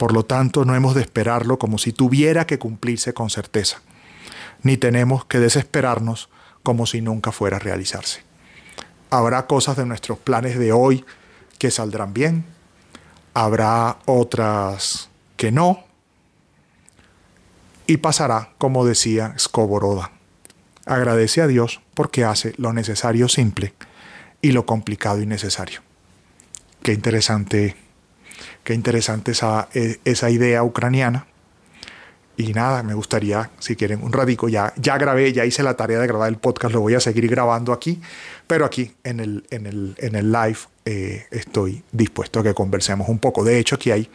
Por 0.00 0.14
lo 0.14 0.24
tanto, 0.24 0.64
no 0.64 0.74
hemos 0.74 0.94
de 0.94 1.02
esperarlo 1.02 1.58
como 1.58 1.76
si 1.76 1.92
tuviera 1.92 2.46
que 2.46 2.58
cumplirse 2.58 3.12
con 3.12 3.28
certeza, 3.28 3.82
ni 4.62 4.78
tenemos 4.78 5.26
que 5.26 5.38
desesperarnos 5.38 6.30
como 6.62 6.86
si 6.86 7.02
nunca 7.02 7.32
fuera 7.32 7.58
a 7.58 7.60
realizarse. 7.60 8.22
Habrá 9.10 9.46
cosas 9.46 9.76
de 9.76 9.84
nuestros 9.84 10.18
planes 10.18 10.58
de 10.58 10.72
hoy 10.72 11.04
que 11.58 11.70
saldrán 11.70 12.14
bien, 12.14 12.46
habrá 13.34 13.98
otras 14.06 15.10
que 15.36 15.52
no, 15.52 15.84
y 17.86 17.98
pasará, 17.98 18.54
como 18.56 18.86
decía 18.86 19.34
Skoboroda. 19.38 20.12
Agradece 20.86 21.42
a 21.42 21.46
Dios 21.46 21.82
porque 21.92 22.24
hace 22.24 22.54
lo 22.56 22.72
necesario 22.72 23.28
simple 23.28 23.74
y 24.40 24.52
lo 24.52 24.64
complicado 24.64 25.20
innecesario. 25.20 25.82
Qué 26.82 26.94
interesante, 26.94 27.76
qué 28.64 28.74
interesante 28.74 29.32
esa, 29.32 29.68
e, 29.74 30.00
esa 30.04 30.30
idea 30.30 30.62
ucraniana. 30.62 31.26
Y 32.36 32.54
nada, 32.54 32.82
me 32.82 32.94
gustaría, 32.94 33.50
si 33.58 33.76
quieren, 33.76 34.02
un 34.02 34.12
radico. 34.12 34.48
Ya, 34.48 34.72
ya 34.76 34.96
grabé, 34.96 35.30
ya 35.32 35.44
hice 35.44 35.62
la 35.62 35.74
tarea 35.74 35.98
de 35.98 36.06
grabar 36.06 36.30
el 36.30 36.38
podcast, 36.38 36.72
lo 36.72 36.80
voy 36.80 36.94
a 36.94 37.00
seguir 37.00 37.28
grabando 37.28 37.70
aquí, 37.70 38.00
pero 38.46 38.64
aquí 38.64 38.92
en 39.04 39.20
el, 39.20 39.44
en 39.50 39.66
el, 39.66 39.94
en 39.98 40.14
el 40.14 40.32
live 40.32 40.58
eh, 40.86 41.26
estoy 41.30 41.84
dispuesto 41.92 42.40
a 42.40 42.42
que 42.42 42.54
conversemos 42.54 43.10
un 43.10 43.18
poco. 43.18 43.44
De 43.44 43.58
hecho, 43.58 43.74
aquí 43.74 43.90
hay 43.90 44.08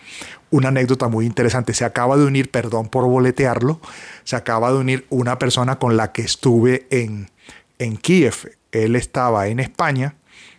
una 0.49 0.69
anécdota 0.69 1.07
muy 1.07 1.27
interesante. 1.27 1.75
Se 1.75 1.85
acaba 1.85 2.17
de 2.17 2.25
unir, 2.25 2.49
perdón 2.49 2.87
por 2.87 3.05
boletearlo, 3.05 3.79
se 4.23 4.35
acaba 4.35 4.71
de 4.71 4.79
unir 4.79 5.05
una 5.09 5.37
persona 5.37 5.77
con 5.77 5.95
la 5.95 6.11
que 6.11 6.23
estuve 6.23 6.87
en, 6.89 7.29
en 7.77 7.95
Kiev. 7.95 8.57
Él 8.71 8.95
estaba 8.95 9.47
en 9.47 9.59
España, 9.59 10.15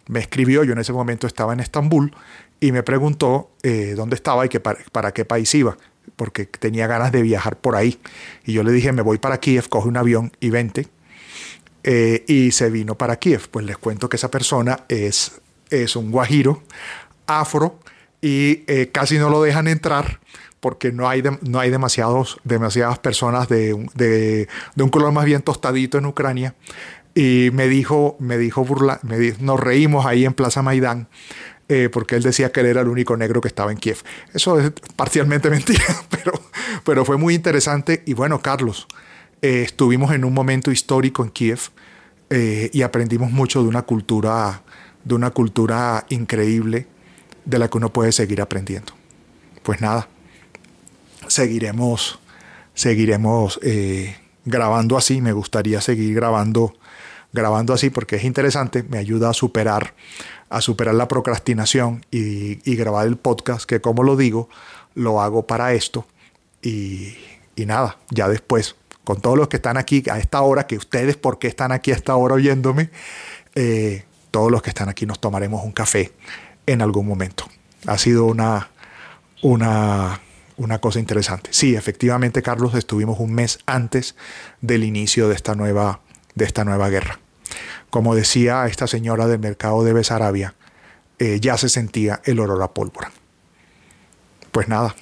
me 0.06 0.20
escribió, 0.20 0.62
yo 0.62 0.72
en 0.72 0.78
ese 0.78 0.92
momento 0.92 1.26
estaba 1.26 1.52
en 1.52 1.58
Estambul, 1.58 2.14
y 2.60 2.72
me 2.72 2.82
preguntó 2.82 3.50
eh, 3.62 3.94
dónde 3.96 4.16
estaba 4.16 4.46
y 4.46 4.48
que 4.48 4.60
para, 4.60 5.12
qué 5.12 5.24
país 5.24 5.54
iba, 5.54 5.76
porque 6.16 6.46
tenía 6.46 6.86
ganas 6.86 7.12
de 7.12 7.22
viajar 7.22 7.56
por 7.56 7.76
ahí. 7.76 7.98
Y 8.44 8.52
yo 8.52 8.62
le 8.62 8.72
dije, 8.72 8.92
me 8.92 9.02
voy 9.02 9.18
para 9.18 9.38
Kiev, 9.38 9.68
coge 9.68 9.88
un 9.88 9.96
avión 9.96 10.32
y 10.40 10.50
vente. 10.50 10.88
Eh, 11.82 12.24
y 12.26 12.50
se 12.50 12.68
vino 12.70 12.96
para 12.96 13.16
Kiev. 13.16 13.48
Pues 13.48 13.64
les 13.64 13.78
cuento 13.78 14.08
que 14.08 14.16
esa 14.16 14.30
persona 14.30 14.84
es 14.88 15.40
es 15.70 15.96
un 15.96 16.10
guajiro 16.10 16.62
afro 17.26 17.78
y 18.20 18.64
eh, 18.66 18.90
casi 18.92 19.18
no 19.18 19.30
lo 19.30 19.42
dejan 19.42 19.68
entrar 19.68 20.20
porque 20.60 20.90
no 20.90 21.08
hay, 21.08 21.22
no 21.42 21.60
hay 21.60 21.70
demasiados, 21.70 22.38
demasiadas 22.44 22.98
personas 22.98 23.48
de, 23.48 24.48
un 24.76 24.88
color 24.88 25.12
más 25.12 25.24
bien 25.24 25.42
tostadito 25.42 25.98
en 25.98 26.06
Ucrania. 26.06 26.54
Y 27.14 27.50
me 27.52 27.68
dijo, 27.68 28.16
me 28.18 28.36
dijo 28.36 28.64
burla, 28.64 28.98
me 29.02 29.32
nos 29.40 29.60
reímos 29.60 30.06
ahí 30.06 30.24
en 30.24 30.34
Plaza 30.34 30.62
Maidán, 30.62 31.08
eh, 31.68 31.88
porque 31.90 32.16
él 32.16 32.22
decía 32.22 32.52
que 32.52 32.60
él 32.60 32.66
era 32.66 32.80
el 32.80 32.88
único 32.88 33.16
negro 33.16 33.40
que 33.40 33.48
estaba 33.48 33.72
en 33.72 33.78
Kiev. 33.78 33.98
Eso 34.32 34.58
es 34.60 34.72
parcialmente 34.96 35.50
mentira, 35.56 35.84
pero, 36.10 36.32
pero 36.84 37.04
fue 37.04 37.16
muy 37.16 37.34
interesante. 37.34 38.02
Y 38.06 38.14
bueno, 38.14 38.40
Carlos, 38.40 38.86
eh, 39.42 39.62
estuvimos 39.64 40.12
en 40.12 40.24
un 40.24 40.34
momento 40.34 40.70
histórico 40.70 41.22
en 41.24 41.30
Kiev 41.30 41.60
y 42.28 42.82
aprendimos 42.82 43.30
mucho 43.30 43.62
de 43.62 43.68
una 43.68 43.82
cultura 43.82 44.64
de 45.06 45.14
una 45.14 45.30
cultura 45.30 46.04
increíble 46.08 46.88
de 47.44 47.58
la 47.60 47.68
que 47.68 47.78
uno 47.78 47.92
puede 47.92 48.10
seguir 48.10 48.40
aprendiendo. 48.42 48.92
Pues 49.62 49.80
nada, 49.80 50.08
seguiremos, 51.28 52.18
seguiremos 52.74 53.60
eh, 53.62 54.16
grabando 54.44 54.96
así. 54.96 55.20
Me 55.20 55.32
gustaría 55.32 55.80
seguir 55.80 56.12
grabando, 56.16 56.74
grabando 57.32 57.72
así 57.72 57.88
porque 57.88 58.16
es 58.16 58.24
interesante. 58.24 58.82
Me 58.82 58.98
ayuda 58.98 59.30
a 59.30 59.32
superar, 59.32 59.94
a 60.48 60.60
superar 60.60 60.94
la 60.94 61.08
procrastinación 61.08 62.04
y, 62.10 62.76
grabar 62.76 63.06
el 63.06 63.16
podcast 63.16 63.64
que 63.64 63.80
como 63.80 64.02
lo 64.02 64.16
digo, 64.16 64.48
lo 64.94 65.20
hago 65.20 65.46
para 65.46 65.72
esto. 65.72 66.06
Y, 66.62 67.14
nada, 67.56 67.98
ya 68.10 68.28
después, 68.28 68.76
con 69.04 69.20
todos 69.20 69.36
los 69.36 69.48
que 69.48 69.56
están 69.56 69.76
aquí 69.76 70.02
a 70.10 70.18
esta 70.18 70.40
hora, 70.42 70.66
que 70.66 70.76
ustedes, 70.76 71.16
¿por 71.16 71.38
qué 71.38 71.48
están 71.48 71.72
aquí 71.72 71.92
a 71.92 71.94
esta 71.94 72.14
hora 72.16 72.34
oyéndome? 72.34 72.90
Eh, 73.54 74.04
todos 74.30 74.50
los 74.50 74.62
que 74.62 74.70
están 74.70 74.88
aquí 74.88 75.06
nos 75.06 75.20
tomaremos 75.20 75.64
un 75.64 75.72
café 75.72 76.12
en 76.66 76.82
algún 76.82 77.06
momento. 77.06 77.46
Ha 77.86 77.98
sido 77.98 78.26
una, 78.26 78.70
una, 79.42 80.20
una 80.56 80.78
cosa 80.78 80.98
interesante. 80.98 81.50
Sí, 81.52 81.74
efectivamente, 81.74 82.42
Carlos, 82.42 82.74
estuvimos 82.74 83.18
un 83.20 83.32
mes 83.32 83.58
antes 83.66 84.16
del 84.60 84.84
inicio 84.84 85.28
de 85.28 85.34
esta 85.34 85.54
nueva, 85.54 86.00
de 86.34 86.44
esta 86.44 86.64
nueva 86.64 86.88
guerra. 86.88 87.20
Como 87.90 88.14
decía 88.14 88.66
esta 88.66 88.86
señora 88.86 89.26
del 89.26 89.38
mercado 89.38 89.84
de 89.84 89.92
Besarabia, 89.92 90.54
eh, 91.18 91.38
ya 91.40 91.56
se 91.56 91.68
sentía 91.68 92.20
el 92.24 92.40
olor 92.40 92.62
a 92.62 92.72
pólvora. 92.72 93.10
Pues 94.52 94.68
nada, 94.68 94.94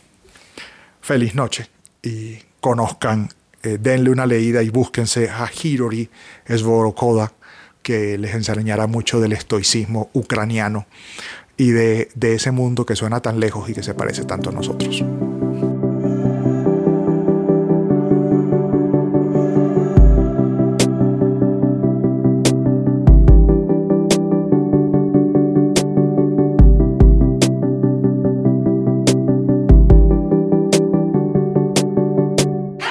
feliz 1.01 1.35
noche 1.35 1.69
y 2.03 2.39
conozcan, 2.61 3.31
eh, 3.63 3.79
denle 3.81 4.11
una 4.11 4.27
leída 4.27 4.63
y 4.63 4.71
búsquense 4.71 5.29
a 5.31 5.49
Hirori 5.51 6.11
Svorokoda 6.49 7.33
que 7.83 8.17
les 8.19 8.35
enseñará 8.35 8.87
mucho 8.87 9.21
del 9.21 9.33
estoicismo 9.33 10.11
ucraniano 10.15 10.87
y 11.57 11.71
de, 11.71 12.09
de 12.15 12.35
ese 12.35 12.51
mundo 12.51 12.87
que 12.87 12.97
suena 12.97 13.21
tan 13.21 13.39
lejos 13.39 13.69
y 13.69 13.75
que 13.75 13.83
se 13.83 13.95
parece 13.95 14.25
tanto 14.25 14.51
a 14.51 14.53
nosotros. 14.53 15.05